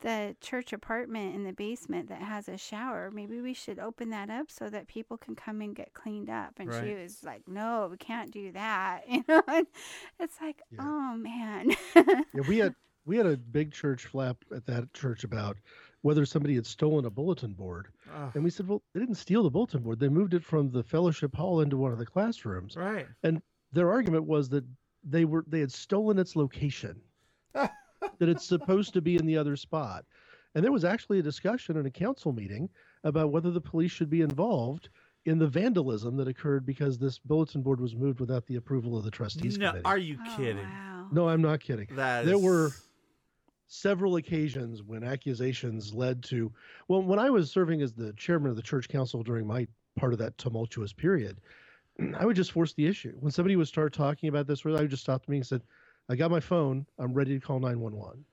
[0.00, 3.10] the church apartment in the basement that has a shower.
[3.10, 6.54] Maybe we should open that up so that people can come and get cleaned up.
[6.58, 9.66] And she was like, "No, we can't do that." You know, and
[10.20, 11.72] it's like, oh man.
[11.96, 12.74] yeah, we had
[13.06, 15.56] we had a big church flap at that church about
[16.02, 18.30] whether somebody had stolen a bulletin board, Ugh.
[18.34, 19.98] and we said, well, they didn't steal the bulletin board.
[19.98, 22.76] They moved it from the fellowship hall into one of the classrooms.
[22.76, 23.06] Right.
[23.24, 23.42] And
[23.72, 24.64] their argument was that
[25.02, 27.00] they were they had stolen its location,
[27.54, 27.70] ah.
[28.18, 30.04] That it's supposed to be in the other spot.
[30.54, 32.68] And there was actually a discussion in a council meeting
[33.04, 34.88] about whether the police should be involved
[35.24, 39.04] in the vandalism that occurred because this bulletin board was moved without the approval of
[39.04, 39.84] the trustees No, committee.
[39.84, 40.66] are you oh, kidding?
[41.12, 41.86] No, I'm not kidding.
[41.92, 42.70] That there is- were
[43.66, 46.50] several occasions when accusations led to
[46.88, 49.66] well when I was serving as the chairman of the church council during my
[49.96, 51.40] part of that tumultuous period,
[52.18, 53.14] I would just force the issue.
[53.20, 55.62] When somebody would start talking about this, I would just stop the meeting and said,
[56.08, 58.24] I got my phone, I'm ready to call 911.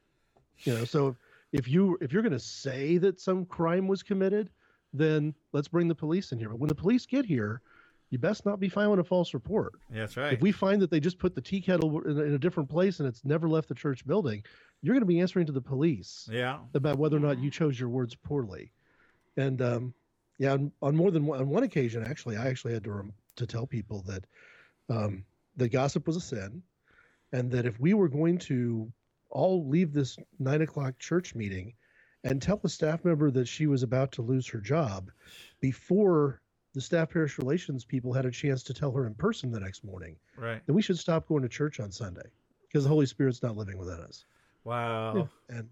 [0.63, 1.15] You know, so
[1.51, 4.49] if you if you're gonna say that some crime was committed,
[4.93, 6.49] then let's bring the police in here.
[6.49, 7.61] But when the police get here,
[8.09, 9.73] you best not be filing a false report.
[9.89, 10.31] That's right.
[10.33, 12.69] If we find that they just put the tea kettle in a, in a different
[12.69, 14.43] place and it's never left the church building,
[14.81, 16.59] you're going to be answering to the police Yeah.
[16.73, 18.71] about whether or not you chose your words poorly.
[19.35, 19.93] And um,
[20.37, 23.13] yeah, on, on more than one, on one occasion, actually, I actually had to rem-
[23.35, 24.23] to tell people that
[24.89, 25.25] um,
[25.57, 26.61] that gossip was a sin,
[27.35, 28.89] and that if we were going to
[29.29, 31.73] all leave this nine o'clock church meeting
[32.23, 35.11] and tell a staff member that she was about to lose her job
[35.59, 36.41] before
[36.73, 39.83] the staff parish relations people had a chance to tell her in person the next
[39.83, 40.61] morning, Right.
[40.65, 42.27] then we should stop going to church on Sunday
[42.67, 44.25] because the Holy Spirit's not living within us.
[44.63, 45.29] Wow.
[45.49, 45.69] And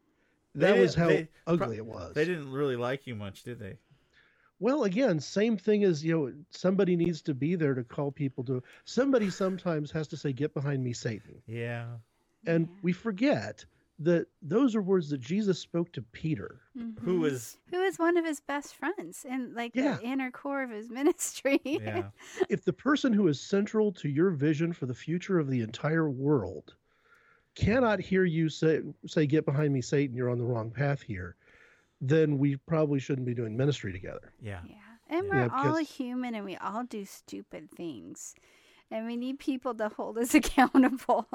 [0.56, 2.14] They that was how they- ugly pro- it was.
[2.14, 3.78] They didn't really like you much, did they?
[4.60, 8.44] Well, again, same thing as you know, somebody needs to be there to call people
[8.46, 8.64] to.
[8.86, 11.98] Somebody sometimes has to say, "Get behind me, Satan," Yeah.
[12.46, 13.66] and we forget
[14.00, 16.62] that those are words that Jesus spoke to Peter.
[16.78, 17.06] Mm-hmm.
[17.06, 19.98] Who was who is one of his best friends and like Yeah.
[19.98, 21.60] the inner core of his ministry.
[21.64, 22.10] Yeah.
[22.50, 26.10] if the person who is central to your vision for the future of the entire
[26.10, 26.76] world
[27.56, 31.36] cannot hear you say say get behind me satan you're on the wrong path here
[32.08, 34.60] then we probably shouldn't be doing ministry together Yeah.
[34.68, 34.76] Yeah.
[35.10, 38.36] And Yeah, we're all human and we all do stupid things.
[38.92, 41.28] And we need people to hold us accountable.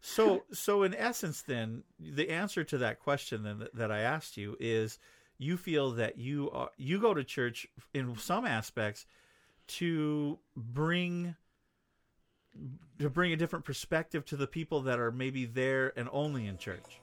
[0.00, 4.36] So, so in essence, then the answer to that question then that, that I asked
[4.36, 4.98] you is,
[5.38, 9.06] you feel that you are you go to church in some aspects
[9.66, 11.34] to bring
[12.98, 16.58] to bring a different perspective to the people that are maybe there and only in
[16.58, 17.00] church.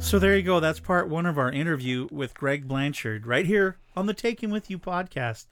[0.00, 0.58] So there you go.
[0.58, 4.50] That's part one of our interview with Greg Blanchard right here on the Take Him
[4.50, 5.46] With You podcast,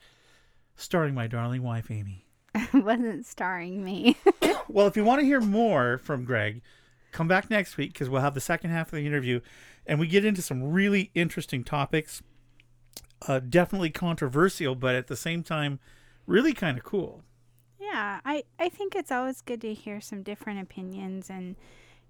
[0.75, 2.25] starring my darling wife, Amy.
[2.73, 4.17] wasn't starring me.
[4.71, 6.61] Well, if you want to hear more from Greg,
[7.11, 9.39] come back next week because we'll have the second half of the interview
[9.87, 12.21] and we get into some really interesting topics.
[13.27, 15.79] Uh, definitely controversial, but at the same time,
[16.27, 17.23] really kind of cool.
[17.79, 21.55] yeah, I, I think it's always good to hear some different opinions and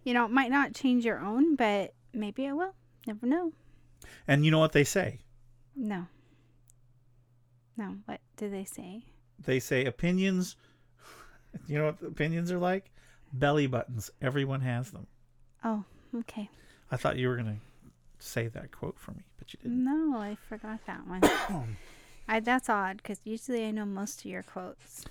[0.03, 2.73] you know, it might not change your own, but maybe I will.
[3.07, 3.53] Never know.
[4.27, 5.19] And you know what they say?
[5.75, 6.07] No.
[7.77, 9.03] No, what do they say?
[9.45, 10.55] They say opinions.
[11.67, 12.91] You know what opinions are like?
[13.33, 14.11] Belly buttons.
[14.21, 15.07] Everyone has them.
[15.63, 15.83] Oh,
[16.19, 16.47] okay.
[16.91, 17.93] I thought you were going to
[18.23, 19.83] say that quote for me, but you didn't.
[19.83, 21.23] No, I forgot that one.
[22.27, 25.05] I, that's odd because usually I know most of your quotes.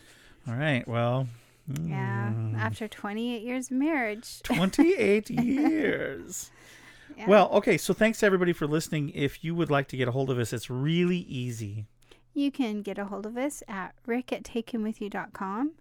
[0.47, 0.87] All right.
[0.87, 1.27] Well,
[1.83, 4.41] Yeah, mm, after 28 years of marriage.
[4.45, 6.53] 28 years.
[7.17, 7.27] Yeah.
[7.29, 7.77] Well, okay.
[7.79, 9.11] So thanks everybody for listening.
[9.11, 11.87] If you would like to get a hold of us, it's really easy.
[12.35, 15.73] You can get a hold of us at rick at takehimwithyou.com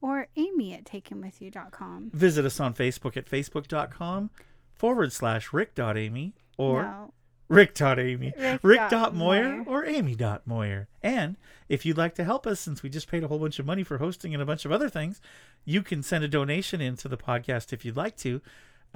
[0.00, 2.10] or amy at takehimwithyou.com.
[2.12, 4.30] Visit us on Facebook at facebook.com
[4.74, 7.12] forward slash rick.amy or no,
[7.48, 8.32] Rick.Amy.
[8.36, 9.64] Rick Rick dot Moyer Moyer.
[9.66, 10.88] or Amy dot Moyer.
[11.02, 11.36] And
[11.68, 13.84] if you'd like to help us, since we just paid a whole bunch of money
[13.84, 15.20] for hosting and a bunch of other things,
[15.64, 18.40] you can send a donation into the podcast if you'd like to.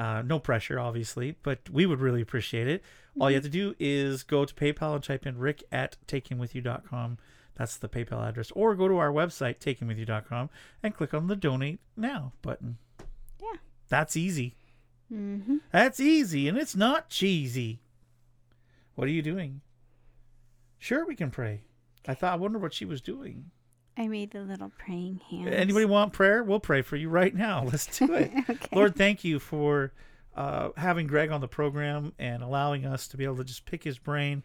[0.01, 2.83] Uh, no pressure, obviously, but we would really appreciate it.
[3.21, 7.19] All you have to do is go to PayPal and type in rick at takehimwithyou.com.
[7.55, 8.51] That's the PayPal address.
[8.53, 10.49] Or go to our website, takehimwithyou.com,
[10.83, 12.79] and click on the donate now button.
[13.43, 13.59] Yeah.
[13.91, 14.57] That's easy.
[15.13, 15.57] Mm-hmm.
[15.71, 17.81] That's easy, and it's not cheesy.
[18.95, 19.61] What are you doing?
[20.79, 21.61] Sure, we can pray.
[22.09, 22.33] I thought.
[22.33, 23.51] I wonder what she was doing.
[24.01, 25.51] I made the little praying hands.
[25.53, 26.43] Anybody want prayer?
[26.43, 27.65] We'll pray for you right now.
[27.71, 28.33] Let's do it.
[28.49, 28.75] okay.
[28.75, 29.93] Lord, thank you for
[30.35, 33.85] uh, having Greg on the program and allowing us to be able to just pick
[33.85, 34.43] his brain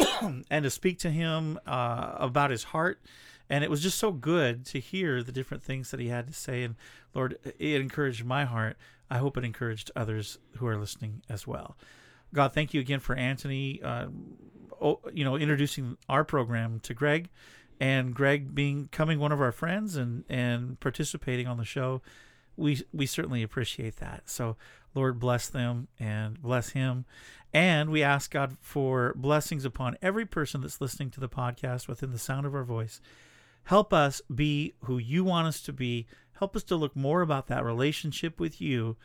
[0.50, 3.00] and to speak to him uh, about his heart.
[3.48, 6.32] And it was just so good to hear the different things that he had to
[6.32, 6.64] say.
[6.64, 6.74] And
[7.14, 8.76] Lord, it encouraged my heart.
[9.08, 11.76] I hope it encouraged others who are listening as well.
[12.34, 14.06] God, thank you again for Anthony, uh,
[15.14, 17.28] you know, introducing our program to Greg,
[17.80, 22.02] and Greg being becoming one of our friends and and participating on the show.
[22.56, 24.28] We we certainly appreciate that.
[24.30, 24.56] So
[24.94, 27.04] Lord bless them and bless him,
[27.52, 32.12] and we ask God for blessings upon every person that's listening to the podcast within
[32.12, 33.00] the sound of our voice.
[33.64, 36.06] Help us be who you want us to be.
[36.38, 38.96] Help us to look more about that relationship with you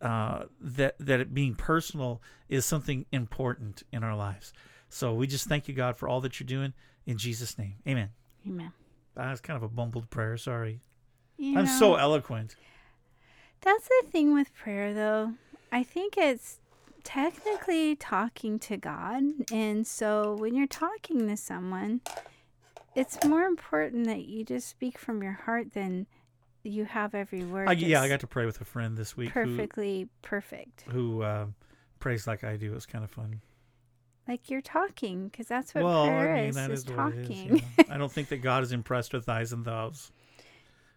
[0.00, 4.52] uh, that that it being personal is something important in our lives.
[4.90, 6.74] So we just thank you, God, for all that you're doing
[7.06, 7.76] in Jesus' name.
[7.88, 8.10] Amen.
[8.46, 8.72] Amen.
[9.14, 10.36] That's kind of a bumbled prayer.
[10.36, 10.80] Sorry.
[11.38, 12.56] You I'm so eloquent.
[13.62, 15.34] That's the thing with prayer, though.
[15.72, 16.58] I think it's
[17.04, 19.22] technically talking to God.
[19.52, 22.00] And so when you're talking to someone,
[22.94, 26.06] it's more important that you just speak from your heart than
[26.62, 27.68] you have every word.
[27.68, 30.82] I, yeah, I got to pray with a friend this week who- perfectly perfect.
[30.88, 31.46] who, uh,
[32.00, 32.72] prays like I do.
[32.72, 33.40] It was kind of fun.
[34.30, 37.18] Like you're talking, because that's what well, prayer I mean, is, is is what it
[37.18, 37.28] is.
[37.28, 37.48] talking.
[37.48, 37.84] you know.
[37.90, 40.12] I don't think that God is impressed with thys and thous.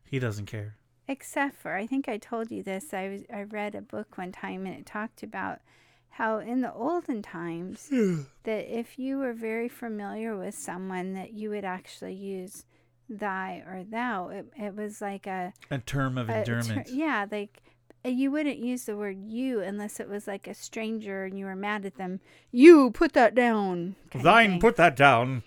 [0.06, 0.76] He doesn't care.
[1.08, 2.94] Except for, I think I told you this.
[2.94, 5.62] I was I read a book one time and it talked about
[6.10, 7.90] how in the olden times
[8.44, 12.66] that if you were very familiar with someone that you would actually use
[13.10, 14.30] thy or thou.
[14.30, 16.90] It, it was like a A term of a ter- endearment.
[16.92, 17.63] yeah, like
[18.06, 21.56] you wouldn't use the word you unless it was like a stranger and you were
[21.56, 22.20] mad at them.
[22.52, 23.96] You put that down.
[24.14, 25.44] Thine put that down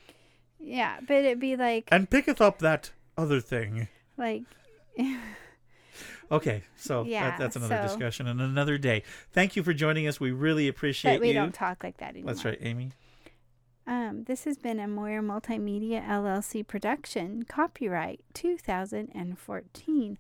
[0.58, 3.88] Yeah, but it'd be like and picketh up that other thing.
[4.16, 4.42] like
[6.30, 9.02] Okay, so that- Yeah, that's another so- discussion and another day.
[9.32, 10.18] Thank you for joining us.
[10.18, 11.34] We really appreciate but we you.
[11.34, 12.32] don't talk like that anymore.
[12.32, 12.90] That's right, Amy.
[13.86, 20.18] Um, this has been a Moyer Multimedia LLC production, copyright 2014.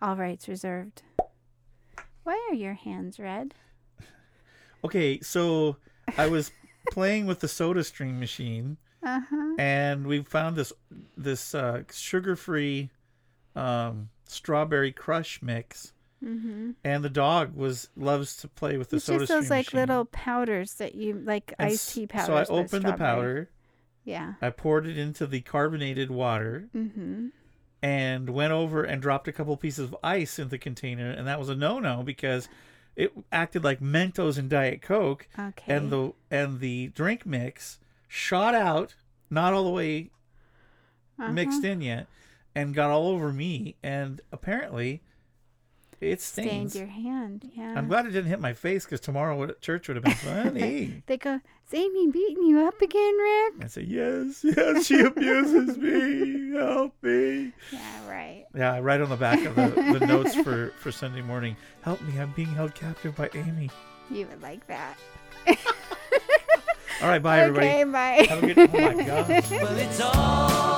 [0.00, 1.02] All rights reserved.
[2.24, 3.54] Why are your hands red?
[4.84, 5.76] Okay, so
[6.16, 6.52] I was
[6.92, 9.54] playing with the Soda Stream machine, Uh huh.
[9.58, 10.72] and we found this
[11.16, 12.88] this uh, sugar-free
[13.56, 15.92] um, strawberry crush mix,
[16.24, 16.70] Mm-hmm.
[16.84, 19.80] and the dog was loves to play with the It's Soda just those like machine.
[19.80, 22.26] little powders that you like And iced tea powders.
[22.48, 23.50] So I opened the powder.
[24.04, 24.34] Yeah.
[24.40, 27.28] I poured it into the carbonated water Mm-hmm.
[27.82, 31.38] And went over and dropped a couple pieces of ice in the container, and that
[31.38, 32.48] was a no-no because
[32.96, 35.72] it acted like Mentos and Diet Coke, Okay.
[35.74, 38.94] and the and the drink mix shot out,
[39.30, 40.10] not all the way
[41.30, 41.72] mixed Uh-huh.
[41.72, 42.06] in yet,
[42.54, 45.02] and got all over me, and apparently
[46.00, 46.76] it Stained stains.
[46.76, 47.50] your hand.
[47.54, 47.74] Yeah.
[47.76, 50.14] I'm glad it didn't hit my face because tomorrow would- at church would have been
[50.14, 51.02] funny.
[51.06, 51.34] They go,
[51.66, 53.54] is Amy beating you up again, Rick?
[53.62, 56.56] I say, yes, yes, she abuses me.
[56.58, 57.52] Help me.
[57.72, 58.44] Yeah, right.
[58.54, 61.56] Yeah, right on the back of the, the notes for, for Sunday morning.
[61.82, 63.70] Help me, I'm being held captive by Amy.
[64.10, 64.96] You would like that.
[67.00, 67.66] All right, bye, everybody.
[67.68, 68.26] Okay, bye.
[68.28, 69.28] Have a good, oh my God.
[69.50, 70.77] Well, it's alright.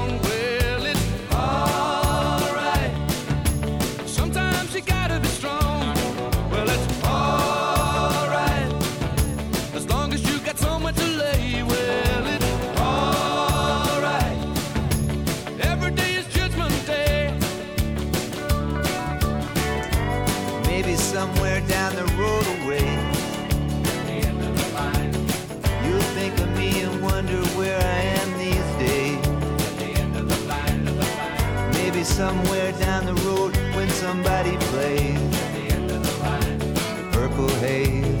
[32.01, 37.09] be somewhere down the road when somebody plays at the end of the line the
[37.11, 38.20] purple haze.